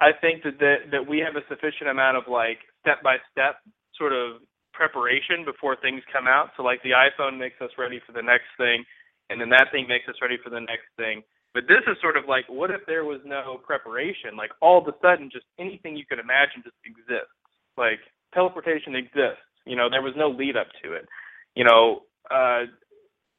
I 0.00 0.10
think 0.20 0.42
that, 0.44 0.58
that 0.58 0.76
that 0.92 1.06
we 1.06 1.18
have 1.18 1.36
a 1.36 1.46
sufficient 1.48 1.90
amount 1.90 2.16
of 2.16 2.24
like 2.28 2.58
step 2.80 3.02
by 3.02 3.16
step 3.30 3.62
sort 3.96 4.12
of 4.12 4.42
preparation 4.72 5.44
before 5.44 5.74
things 5.74 6.02
come 6.12 6.26
out. 6.26 6.50
So 6.56 6.62
like 6.62 6.82
the 6.82 6.94
iPhone 6.94 7.38
makes 7.38 7.60
us 7.60 7.70
ready 7.78 8.00
for 8.06 8.12
the 8.12 8.22
next 8.22 8.50
thing, 8.56 8.84
and 9.30 9.40
then 9.40 9.50
that 9.50 9.70
thing 9.72 9.86
makes 9.88 10.08
us 10.08 10.14
ready 10.22 10.38
for 10.42 10.50
the 10.50 10.60
next 10.60 10.86
thing. 10.96 11.22
But 11.54 11.66
this 11.66 11.82
is 11.90 11.96
sort 12.00 12.16
of 12.16 12.28
like, 12.28 12.44
what 12.46 12.70
if 12.70 12.86
there 12.86 13.04
was 13.04 13.20
no 13.24 13.58
preparation? 13.66 14.36
Like 14.36 14.50
all 14.62 14.78
of 14.78 14.86
a 14.86 14.94
sudden, 15.02 15.30
just 15.32 15.46
anything 15.58 15.96
you 15.96 16.06
could 16.06 16.20
imagine 16.20 16.62
just 16.62 16.78
exists. 16.86 17.34
Like 17.76 17.98
teleportation 18.34 18.94
exists. 18.94 19.42
You 19.68 19.76
know, 19.76 19.88
there 19.90 20.02
was 20.02 20.14
no 20.16 20.28
lead 20.28 20.56
up 20.56 20.68
to 20.82 20.92
it. 20.92 21.06
You 21.54 21.64
know, 21.64 22.02
uh, 22.30 22.64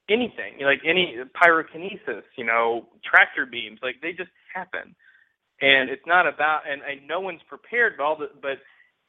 anything 0.09 0.61
like 0.63 0.81
any 0.85 1.17
pyrokinesis. 1.41 2.23
You 2.37 2.45
know, 2.45 2.87
tractor 3.03 3.45
beams. 3.45 3.79
Like 3.81 3.95
they 4.01 4.11
just 4.11 4.31
happen, 4.53 4.95
and 5.61 5.89
it's 5.89 6.05
not 6.05 6.27
about. 6.27 6.61
And, 6.69 6.81
and 6.81 7.07
no 7.07 7.19
one's 7.19 7.41
prepared. 7.47 7.93
But 7.97 8.03
all 8.03 8.17
the 8.17 8.29
but 8.41 8.59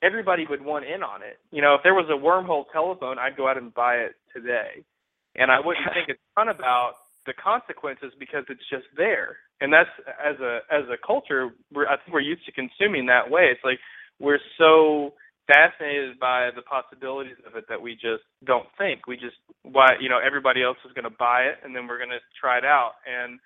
everybody 0.03 0.47
would 0.49 0.65
want 0.65 0.85
in 0.85 1.03
on 1.03 1.23
it. 1.23 1.39
You 1.51 1.63
know, 1.63 1.75
if 1.75 1.83
there 1.83 1.95
was 1.95 2.09
a 2.11 2.19
wormhole 2.19 2.65
telephone, 2.73 3.19
I'd 3.19 3.37
go 3.37 3.49
out 3.49 3.59
and 3.59 3.73
buy 3.73 3.97
it 3.97 4.15
today, 4.35 4.85
and 5.37 5.51
I 5.51 5.61
wouldn't 5.61 5.87
think 5.95 6.09
a 6.09 6.41
ton 6.41 6.49
about 6.49 6.95
the 7.27 7.33
consequences 7.35 8.13
because 8.19 8.45
it's 8.49 8.67
just 8.71 8.87
there. 8.97 9.37
And 9.61 9.73
that's 9.73 9.91
as 10.09 10.41
a 10.41 10.61
as 10.73 10.85
a 10.89 10.97
culture, 11.07 11.51
we're 11.73 11.87
I 11.87 11.97
think 11.97 12.13
we're 12.13 12.21
used 12.21 12.47
to 12.47 12.53
consuming 12.53 13.07
that 13.07 13.31
way. 13.31 13.49
It's 13.53 13.65
like 13.65 13.79
we're 14.19 14.41
so 14.59 15.15
fascinated 15.51 16.19
by 16.21 16.51
the 16.55 16.63
possibilities 16.63 17.37
of 17.47 17.57
it 17.57 17.65
that 17.69 17.83
we 17.83 17.95
just 17.95 18.23
don't 18.47 18.69
think. 18.79 19.07
We 19.09 19.17
just 19.17 19.37
why 19.65 19.97
you 20.01 20.09
know 20.09 20.21
everybody 20.25 20.63
else 20.63 20.79
is 20.87 20.93
going 20.95 21.11
to 21.11 21.17
buy 21.19 21.43
it 21.51 21.59
and 21.65 21.75
then 21.75 21.89
we're 21.89 21.99
going 21.99 22.11
to 22.15 22.23
try 22.41 22.59
it 22.59 22.65
out. 22.65 22.93
And 23.07 23.41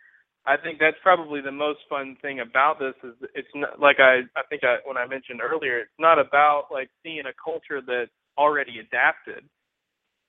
I 0.46 0.56
think 0.58 0.78
that's 0.80 0.98
probably 1.02 1.40
the 1.40 1.52
most 1.52 1.80
fun 1.88 2.16
thing 2.22 2.40
about 2.40 2.78
this 2.78 2.94
is 3.04 3.14
it's 3.34 3.48
not 3.54 3.80
like 3.80 3.98
I 4.00 4.22
I 4.36 4.42
think 4.50 4.64
I 4.64 4.78
when 4.84 4.98
I 4.98 5.06
mentioned 5.06 5.40
earlier, 5.42 5.80
it's 5.80 6.00
not 6.00 6.18
about 6.18 6.66
like 6.70 6.90
seeing 7.02 7.24
a 7.26 7.34
culture 7.42 7.80
that's 7.86 8.12
already 8.38 8.80
adapted 8.80 9.44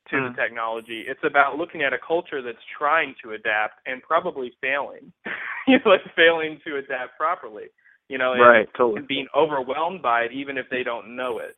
to 0.10 0.18
Mm. 0.18 0.36
the 0.36 0.42
technology. 0.42 1.04
It's 1.08 1.24
about 1.24 1.58
looking 1.58 1.84
at 1.84 1.94
a 1.94 2.00
culture 2.00 2.42
that's 2.42 2.64
trying 2.78 3.16
to 3.24 3.34
adapt 3.34 3.82
and 3.88 4.02
probably 4.04 4.54
failing. 4.62 5.14
you 5.68 5.80
know, 5.80 5.92
like 5.92 6.02
failing 6.16 6.60
to 6.66 6.78
adapt 6.78 7.18
properly. 7.18 7.66
You 8.10 8.18
know, 8.20 8.34
and, 8.34 8.42
right, 8.42 8.68
totally. 8.78 9.00
and 9.00 9.08
being 9.08 9.28
overwhelmed 9.36 10.02
by 10.02 10.24
it 10.24 10.32
even 10.34 10.58
if 10.58 10.68
they 10.72 10.84
don't 10.84 11.16
know 11.16 11.40
it. 11.40 11.56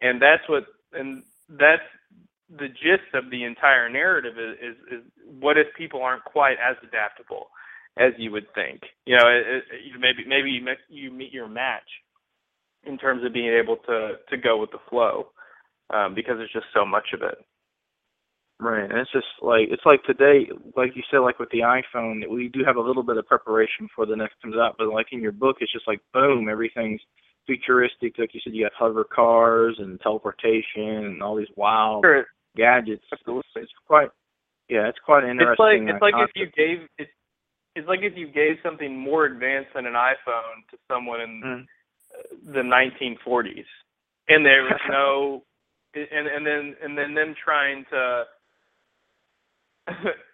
And 0.00 0.20
that's 0.20 0.42
what 0.48 0.64
and 0.92 1.22
that's 1.48 1.82
the 2.50 2.68
gist 2.68 3.10
of 3.14 3.30
the 3.30 3.44
entire 3.44 3.88
narrative 3.88 4.34
is 4.38 4.56
is, 4.60 5.00
is 5.00 5.04
what 5.40 5.58
if 5.58 5.66
people 5.76 6.02
aren't 6.02 6.24
quite 6.24 6.56
as 6.62 6.76
adaptable 6.86 7.48
as 7.98 8.12
you 8.18 8.30
would 8.30 8.46
think. 8.54 8.82
You 9.06 9.16
know, 9.16 9.26
it, 9.28 9.64
it, 9.72 10.00
maybe 10.00 10.28
maybe 10.28 10.50
you 10.50 10.62
met, 10.64 10.78
you 10.88 11.10
meet 11.10 11.32
your 11.32 11.48
match 11.48 11.88
in 12.84 12.98
terms 12.98 13.24
of 13.24 13.32
being 13.32 13.52
able 13.52 13.76
to 13.86 14.14
to 14.30 14.36
go 14.36 14.58
with 14.60 14.70
the 14.70 14.78
flow 14.88 15.28
um, 15.92 16.14
because 16.14 16.36
there's 16.38 16.52
just 16.52 16.66
so 16.74 16.84
much 16.84 17.08
of 17.14 17.22
it. 17.22 17.38
Right, 18.58 18.88
and 18.88 18.98
it's 18.98 19.12
just 19.12 19.26
like 19.42 19.68
it's 19.70 19.84
like 19.84 20.02
today, 20.04 20.48
like 20.76 20.96
you 20.96 21.02
said, 21.10 21.18
like 21.18 21.38
with 21.38 21.50
the 21.50 21.60
iPhone, 21.60 22.26
we 22.30 22.48
do 22.48 22.60
have 22.64 22.76
a 22.76 22.80
little 22.80 23.02
bit 23.02 23.18
of 23.18 23.26
preparation 23.26 23.88
for 23.94 24.06
the 24.06 24.16
next 24.16 24.40
comes 24.40 24.56
out, 24.56 24.76
but 24.78 24.88
like 24.88 25.08
in 25.12 25.20
your 25.20 25.32
book, 25.32 25.56
it's 25.60 25.72
just 25.72 25.86
like 25.86 26.00
boom, 26.14 26.48
everything's 26.48 27.00
futuristic. 27.46 28.18
Like 28.18 28.34
you 28.34 28.40
said, 28.42 28.54
you 28.54 28.64
got 28.64 28.72
hover 28.78 29.04
cars 29.04 29.76
and 29.78 30.00
teleportation 30.00 31.04
and 31.04 31.22
all 31.22 31.36
these 31.36 31.48
wild 31.56 32.04
Sure, 32.04 32.26
gadgets. 32.56 33.04
Absolutely. 33.12 33.62
It's 33.62 33.72
quite, 33.86 34.08
yeah, 34.68 34.88
it's 34.88 34.98
quite 35.04 35.24
interesting. 35.24 35.88
It's 35.88 36.00
like 36.00 36.14
uh, 36.14 36.22
it's 36.22 36.22
like 36.22 36.28
if 36.28 36.30
you 36.34 36.46
gave 36.56 36.88
it's 36.98 37.10
it's 37.76 37.88
like 37.88 38.00
if 38.02 38.16
you 38.16 38.26
gave 38.26 38.56
something 38.62 38.96
more 38.98 39.26
advanced 39.26 39.70
than 39.74 39.86
an 39.86 39.92
iPhone 39.92 40.66
to 40.70 40.78
someone 40.90 41.20
in 41.20 41.42
Mm. 41.44 41.66
the 42.52 42.62
1940s, 42.62 43.66
and 44.28 44.44
there 44.44 44.62
was 44.62 44.80
no, 44.90 45.44
and 45.94 46.26
and 46.26 46.46
then 46.46 46.74
and 46.82 46.96
then 46.96 47.14
them 47.14 47.34
trying 47.44 47.84
to, 47.90 48.24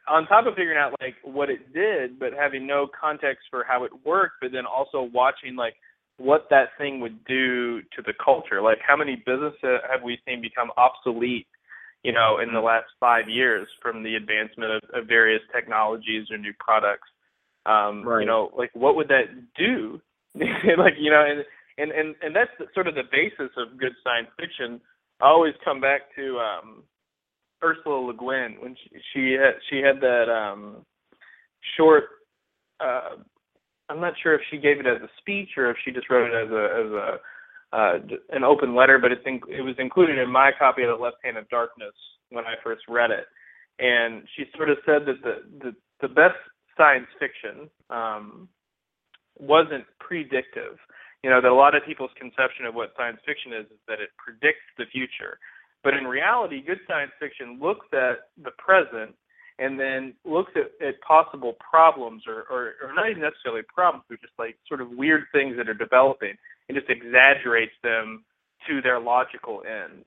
on 0.09 0.27
top 0.27 0.47
of 0.47 0.55
figuring 0.55 0.79
out 0.79 0.95
like 1.01 1.17
what 1.25 1.51
it 1.51 1.73
did, 1.73 2.19
but 2.19 2.33
having 2.33 2.67
no 2.67 2.87
context 2.99 3.45
for 3.51 3.65
how 3.65 3.85
it 3.85 3.91
worked, 4.05 4.37
but 4.41 4.53
then 4.53 4.65
also 4.65 5.03
watching 5.13 5.57
like 5.57 5.75
what 6.19 6.47
that 6.51 6.69
thing 6.79 7.01
would 7.01 7.25
do 7.25 7.81
to 7.81 8.03
the 8.05 8.13
culture. 8.25 8.63
Like 8.63 8.79
how 8.87 8.97
many 8.97 9.17
businesses 9.17 9.81
have 9.91 10.03
we 10.05 10.19
seen 10.27 10.41
become 10.41 10.71
obsolete, 10.77 11.47
you 12.03 12.13
know, 12.13 12.39
in 12.43 12.53
the 12.53 12.61
last 12.61 12.87
five 13.01 13.29
years 13.29 13.69
from 13.81 14.03
the 14.03 14.15
advancement 14.15 14.73
of, 14.73 14.83
of 14.95 15.09
various 15.09 15.43
technologies 15.55 16.27
or 16.31 16.39
new 16.39 16.53
products? 16.59 17.09
Um, 17.67 18.03
Right. 18.05 18.21
You 18.21 18.27
know, 18.27 18.51
like 18.57 18.71
what 18.75 18.97
would 18.97 19.09
that 19.09 19.27
do? 19.57 20.01
like 20.35 20.95
you 20.99 21.11
know, 21.11 21.25
and 21.27 21.45
and 21.79 21.93
and 21.93 22.15
and 22.23 22.35
that's 22.35 22.51
sort 22.75 22.89
of 22.89 22.95
the 22.95 23.03
basis 23.11 23.51
of 23.57 23.79
good 23.79 23.93
science 24.03 24.29
fiction. 24.39 24.81
I 25.21 25.27
always 25.27 25.55
come 25.65 25.81
back 25.81 26.03
to 26.17 26.39
um 26.39 26.83
Ursula 27.63 27.95
Le 27.95 28.15
Guin 28.15 28.57
when 28.61 28.77
she 28.77 28.99
she 29.13 29.33
had, 29.33 29.55
she 29.71 29.77
had 29.79 30.01
that 30.01 30.29
um 30.31 30.85
short. 31.77 32.05
Uh, 32.81 33.23
I'm 33.89 34.01
not 34.01 34.15
sure 34.23 34.35
if 34.35 34.41
she 34.51 34.59
gave 34.59 34.81
it 34.81 34.87
as 34.87 35.03
a 35.03 35.11
speech 35.19 35.51
or 35.57 35.71
if 35.71 35.77
she 35.85 35.91
just 35.91 36.09
wrote 36.11 36.31
it 36.31 36.47
as 36.47 36.51
a 36.51 36.65
as 36.87 36.93
a 36.93 37.21
uh, 37.73 37.99
an 38.31 38.45
open 38.45 38.75
letter, 38.75 38.99
but 38.99 39.13
it's 39.13 39.25
in, 39.25 39.41
it 39.49 39.63
was 39.63 39.75
included 39.79 40.19
in 40.19 40.31
my 40.31 40.51
copy 40.59 40.83
of 40.83 40.91
The 40.97 41.03
Left 41.03 41.17
Hand 41.25 41.39
of 41.39 41.49
Darkness 41.49 41.95
when 42.29 42.45
I 42.45 42.55
first 42.63 42.83
read 42.87 43.11
it, 43.11 43.25
and 43.79 44.25
she 44.37 44.45
sort 44.57 44.71
of 44.71 44.79
said 44.85 45.07
that 45.07 45.23
the 45.23 45.43
the, 45.59 45.75
the 46.01 46.09
best 46.09 46.37
science 46.77 47.09
fiction 47.19 47.71
um, 47.91 48.49
wasn't 49.39 49.85
predictive. 50.01 50.77
You 51.25 51.31
know 51.31 51.41
that 51.41 51.51
a 51.51 51.55
lot 51.55 51.75
of 51.75 51.83
people's 51.87 52.11
conception 52.19 52.67
of 52.67 52.75
what 52.75 52.93
science 52.97 53.21
fiction 53.25 53.53
is 53.53 53.67
is 53.67 53.81
that 53.89 54.01
it 54.01 54.11
predicts 54.19 54.67
the 54.77 54.85
future, 54.93 55.39
but 55.83 55.95
in 55.95 56.05
reality, 56.05 56.63
good 56.63 56.81
science 56.87 57.13
fiction 57.19 57.59
looks 57.61 57.87
at 57.93 58.29
the 58.43 58.53
present 58.59 59.17
and 59.59 59.79
then 59.79 60.15
looks 60.25 60.53
at, 60.57 60.71
at 60.87 61.01
possible 61.01 61.55
problems 61.59 62.25
or, 62.27 62.45
or, 62.51 62.75
or 62.83 62.95
not 62.95 63.11
even 63.11 63.23
necessarily 63.23 63.63
problems, 63.63 64.05
but 64.09 64.21
just 64.21 64.33
like 64.39 64.57
sort 64.67 64.81
of 64.81 64.91
weird 64.91 65.25
things 65.33 65.57
that 65.57 65.69
are 65.69 65.75
developing 65.75 66.35
and 66.69 66.77
just 66.77 66.91
exaggerates 66.91 67.75
them 67.83 68.25
to 68.69 68.81
their 68.81 69.01
logical 69.01 69.63
end. 69.67 70.07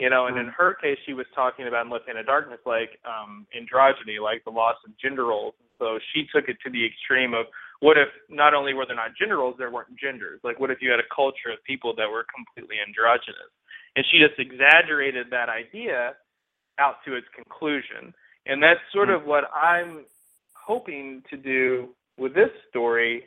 You 0.00 0.10
know, 0.10 0.26
and 0.26 0.36
in 0.36 0.46
her 0.48 0.74
case, 0.74 0.98
she 1.06 1.14
was 1.14 1.26
talking 1.34 1.68
about 1.68 1.86
in 1.86 1.92
Left 1.92 2.06
Hand 2.06 2.18
of 2.18 2.26
Darkness, 2.26 2.58
like 2.66 2.98
um, 3.06 3.46
androgyny, 3.54 4.20
like 4.20 4.42
the 4.44 4.50
loss 4.50 4.74
of 4.84 4.90
gender 4.98 5.26
roles. 5.26 5.54
So 5.78 5.98
she 6.12 6.26
took 6.34 6.48
it 6.48 6.56
to 6.64 6.70
the 6.70 6.84
extreme 6.84 7.34
of 7.34 7.46
what 7.80 7.98
if 7.98 8.08
not 8.28 8.54
only 8.54 8.74
were 8.74 8.86
there 8.86 8.96
not 8.96 9.16
gender 9.18 9.38
roles, 9.38 9.56
there 9.58 9.70
weren't 9.70 9.94
genders? 9.98 10.40
Like, 10.42 10.58
what 10.58 10.70
if 10.70 10.78
you 10.80 10.90
had 10.90 11.00
a 11.00 11.14
culture 11.14 11.50
of 11.52 11.62
people 11.64 11.94
that 11.96 12.10
were 12.10 12.24
completely 12.34 12.76
androgynous? 12.78 13.50
And 13.96 14.06
she 14.10 14.18
just 14.18 14.38
exaggerated 14.38 15.26
that 15.30 15.48
idea 15.48 16.14
out 16.78 16.96
to 17.04 17.14
its 17.14 17.26
conclusion. 17.34 18.14
And 18.46 18.62
that's 18.62 18.80
sort 18.92 19.08
hmm. 19.08 19.14
of 19.14 19.24
what 19.24 19.44
I'm 19.54 20.04
hoping 20.54 21.22
to 21.30 21.36
do 21.36 21.88
with 22.18 22.34
this 22.34 22.50
story 22.68 23.24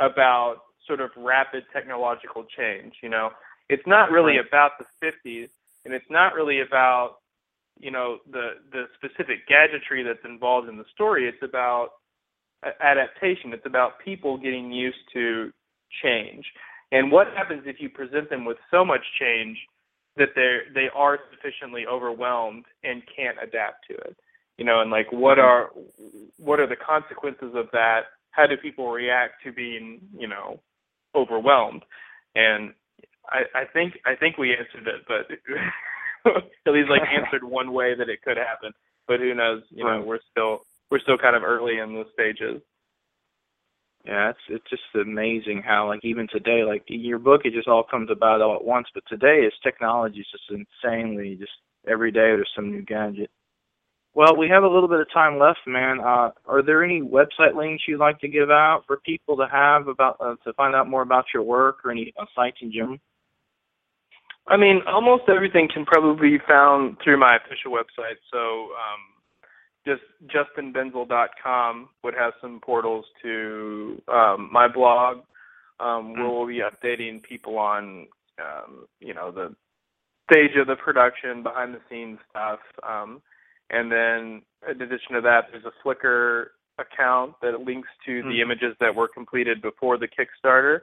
about 0.00 0.56
sort 0.86 1.00
of 1.00 1.10
rapid 1.16 1.64
technological 1.72 2.44
change. 2.56 2.94
You 3.02 3.08
know, 3.08 3.30
it's 3.68 3.86
not 3.86 4.10
really 4.10 4.36
about 4.38 4.72
the 4.78 4.84
50s, 5.04 5.48
and 5.84 5.94
it's 5.94 6.10
not 6.10 6.34
really 6.34 6.60
about 6.60 7.16
you 7.78 7.90
know 7.90 8.18
the 8.30 8.50
the 8.70 8.84
specific 8.96 9.46
gadgetry 9.48 10.02
that's 10.02 10.24
involved 10.24 10.68
in 10.68 10.76
the 10.76 10.84
story. 10.92 11.28
It's 11.28 11.42
about 11.42 11.90
adaptation. 12.80 13.52
It's 13.52 13.66
about 13.66 13.98
people 14.04 14.36
getting 14.36 14.70
used 14.70 15.04
to 15.14 15.52
change. 16.02 16.44
And 16.92 17.10
what 17.10 17.26
happens 17.34 17.62
if 17.66 17.76
you 17.80 17.88
present 17.88 18.30
them 18.30 18.44
with 18.44 18.58
so 18.70 18.84
much 18.84 19.00
change 19.18 19.58
that 20.16 20.28
they 20.36 20.58
they 20.74 20.88
are 20.94 21.18
sufficiently 21.30 21.84
overwhelmed 21.90 22.64
and 22.84 23.02
can't 23.14 23.36
adapt 23.42 23.86
to 23.88 23.94
it? 23.94 24.16
You 24.58 24.64
know, 24.64 24.80
and 24.80 24.90
like 24.90 25.10
what 25.12 25.38
mm-hmm. 25.38 25.46
are 25.46 25.70
what 26.38 26.60
are 26.60 26.66
the 26.66 26.76
consequences 26.76 27.52
of 27.54 27.66
that? 27.72 28.02
How 28.30 28.46
do 28.46 28.56
people 28.56 28.90
react 28.90 29.42
to 29.44 29.52
being, 29.52 30.00
you 30.16 30.28
know, 30.28 30.60
overwhelmed? 31.14 31.82
And 32.34 32.72
I, 33.28 33.42
I 33.54 33.64
think 33.72 33.94
I 34.04 34.14
think 34.14 34.38
we 34.38 34.52
answered 34.52 34.86
it, 34.86 35.02
but 35.06 35.30
at 36.66 36.72
least 36.72 36.90
like 36.90 37.02
answered 37.12 37.44
one 37.44 37.72
way 37.72 37.94
that 37.94 38.08
it 38.08 38.22
could 38.22 38.36
happen. 38.36 38.72
But 39.08 39.20
who 39.20 39.34
knows? 39.34 39.62
You 39.70 39.84
know, 39.84 40.02
we're 40.04 40.20
still 40.30 40.64
we're 40.90 41.00
still 41.00 41.18
kind 41.18 41.36
of 41.36 41.42
early 41.42 41.78
in 41.78 41.94
the 41.94 42.04
stages. 42.12 42.62
Yeah, 44.04 44.30
it's 44.30 44.38
it's 44.48 44.70
just 44.70 44.82
amazing 44.94 45.62
how 45.64 45.88
like 45.88 46.00
even 46.02 46.26
today, 46.28 46.64
like 46.64 46.84
your 46.88 47.18
book, 47.18 47.42
it 47.44 47.52
just 47.52 47.68
all 47.68 47.84
comes 47.84 48.10
about 48.10 48.42
all 48.42 48.56
at 48.56 48.64
once. 48.64 48.88
But 48.92 49.04
today, 49.08 49.46
is 49.46 49.52
technology 49.62 50.20
is 50.20 50.26
just 50.30 50.66
insanely 50.82 51.36
just 51.36 51.52
every 51.88 52.10
day 52.10 52.34
there's 52.34 52.50
some 52.54 52.70
new 52.70 52.82
gadget. 52.82 53.30
Well, 54.14 54.36
we 54.36 54.48
have 54.48 54.62
a 54.62 54.68
little 54.68 54.88
bit 54.88 55.00
of 55.00 55.10
time 55.12 55.38
left, 55.38 55.60
man. 55.66 56.00
Uh, 56.00 56.30
are 56.46 56.62
there 56.62 56.84
any 56.84 57.00
website 57.00 57.54
links 57.56 57.84
you'd 57.88 57.98
like 57.98 58.20
to 58.20 58.28
give 58.28 58.50
out 58.50 58.82
for 58.86 58.98
people 58.98 59.36
to 59.38 59.46
have 59.50 59.88
about 59.88 60.18
uh, 60.20 60.34
to 60.44 60.52
find 60.52 60.74
out 60.74 60.88
more 60.88 61.00
about 61.02 61.24
your 61.32 61.42
work 61.42 61.78
or 61.84 61.90
any 61.90 62.12
uh, 62.20 62.26
sites 62.34 62.58
in 62.60 62.70
general? 62.70 62.98
I 64.46 64.56
mean, 64.56 64.80
almost 64.86 65.24
everything 65.28 65.68
can 65.72 65.86
probably 65.86 66.30
be 66.30 66.44
found 66.46 66.98
through 67.02 67.18
my 67.18 67.36
official 67.36 67.72
website. 67.72 68.18
So 68.30 68.70
um, 68.74 69.12
just 69.86 70.02
justinbenzel.com 70.26 71.88
would 72.04 72.14
have 72.14 72.32
some 72.40 72.60
portals 72.60 73.06
to 73.22 74.02
um, 74.08 74.50
my 74.52 74.68
blog, 74.68 75.18
um, 75.80 76.12
where 76.12 76.28
we'll 76.28 76.46
be 76.46 76.60
updating 76.60 77.22
people 77.22 77.56
on, 77.56 78.08
um, 78.38 78.86
you 79.00 79.14
know, 79.14 79.30
the 79.30 79.54
stage 80.30 80.56
of 80.60 80.66
the 80.66 80.76
production, 80.76 81.42
behind 81.42 81.74
the 81.74 81.80
scenes 81.88 82.18
stuff. 82.30 82.60
Um, 82.82 83.22
and 83.72 83.90
then 83.90 84.42
in 84.68 84.80
addition 84.80 85.14
to 85.14 85.20
that, 85.22 85.46
there's 85.50 85.64
a 85.64 85.72
Flickr 85.86 86.46
account 86.78 87.34
that 87.42 87.60
links 87.62 87.88
to 88.06 88.22
the 88.22 88.28
Mhm. 88.38 88.40
images 88.40 88.76
that 88.80 88.94
were 88.94 89.08
completed 89.08 89.60
before 89.60 89.98
the 89.98 90.08
Kickstarter. 90.08 90.82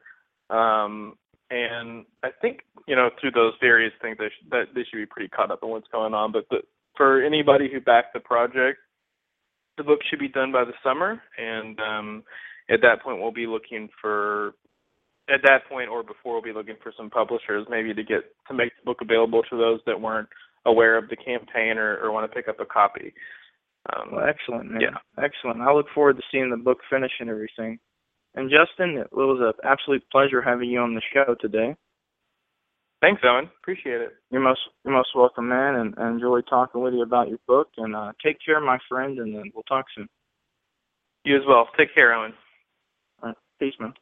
Um, 0.50 1.18
and 1.52 2.06
I 2.24 2.32
think 2.32 2.66
you 2.88 2.96
know 2.96 3.10
through 3.20 3.32
those 3.32 3.56
various 3.60 3.94
things 4.02 4.18
they 4.18 4.30
sh- 4.30 4.44
that 4.52 4.74
they 4.74 4.84
should 4.84 4.98
be 4.98 5.06
pretty 5.06 5.30
caught 5.30 5.52
up 5.52 5.64
in 5.64 5.70
what's 5.70 5.88
going 5.88 6.14
on. 6.14 6.32
But 6.32 6.48
the, 6.50 6.62
for 6.96 7.22
anybody 7.24 7.70
who 7.72 7.80
backed 7.80 8.14
the 8.14 8.20
project, 8.20 8.80
the 9.78 9.84
book 9.84 10.04
should 10.04 10.20
be 10.20 10.28
done 10.28 10.52
by 10.52 10.64
the 10.66 10.74
summer, 10.84 11.22
and 11.38 11.80
um, 11.80 12.24
at 12.70 12.82
that 12.82 13.02
point 13.02 13.20
we'll 13.22 13.32
be 13.32 13.48
looking 13.48 13.90
for 14.02 14.54
at 15.28 15.42
that 15.44 15.66
point 15.68 15.90
or 15.90 16.04
before 16.04 16.34
we'll 16.34 16.42
be 16.42 16.54
looking 16.54 16.76
for 16.82 16.92
some 16.96 17.10
publishers 17.10 17.66
maybe 17.70 17.94
to 17.94 18.04
get 18.04 18.36
to 18.48 18.54
make 18.54 18.76
the 18.78 18.86
book 18.86 19.02
available 19.02 19.44
to 19.44 19.58
those 19.58 19.80
that 19.86 20.00
weren't 20.00 20.30
aware 20.66 20.98
of 20.98 21.10
the 21.10 21.16
campaign 21.16 21.78
or, 21.78 21.98
or 21.98 22.12
want 22.12 22.30
to 22.30 22.36
pick 22.36 22.48
up 22.48 22.60
a 22.60 22.66
copy. 22.66 23.14
Um, 23.94 24.10
Well, 24.12 24.26
excellent, 24.28 24.72
man. 24.72 24.82
Yeah. 24.82 24.98
Excellent. 25.24 25.62
I 25.62 25.72
look 25.74 25.88
forward 25.94 26.18
to 26.18 26.24
seeing 26.32 26.50
the 26.50 26.58
book 26.58 26.80
finish 26.90 27.12
and 27.20 27.30
everything. 27.30 27.80
And 28.36 28.52
Justin, 28.52 28.98
it 28.98 29.12
was 29.12 29.40
an 29.42 29.54
absolute 29.70 30.04
pleasure 30.12 30.42
having 30.42 30.70
you 30.70 30.80
on 30.80 30.94
the 30.94 31.02
show 31.14 31.36
today. 31.40 31.76
thanks, 33.02 33.22
Owen. 33.24 33.50
Appreciate 33.62 34.02
it. 34.02 34.14
You're 34.30 34.42
most 34.42 34.60
you're 34.84 34.94
most 34.94 35.16
welcome, 35.16 35.48
man, 35.50 35.76
and 35.76 35.96
I 35.98 36.10
enjoyed 36.10 36.46
talking 36.48 36.82
with 36.82 36.94
you 36.94 37.02
about 37.02 37.30
your 37.30 37.40
book. 37.48 37.70
And 37.78 37.96
uh, 37.96 38.12
take 38.24 38.38
care, 38.46 38.60
my 38.60 38.78
friend, 38.88 39.18
and 39.20 39.34
then 39.34 39.52
we'll 39.54 39.64
talk 39.64 39.86
soon. 39.96 40.08
You 41.24 41.38
as 41.38 41.44
well. 41.48 41.70
Take 41.78 41.94
care, 41.96 42.14
Owen. 42.14 42.34
All 43.22 43.30
right. 43.30 43.38
Peace, 43.60 43.74
man. 43.80 43.94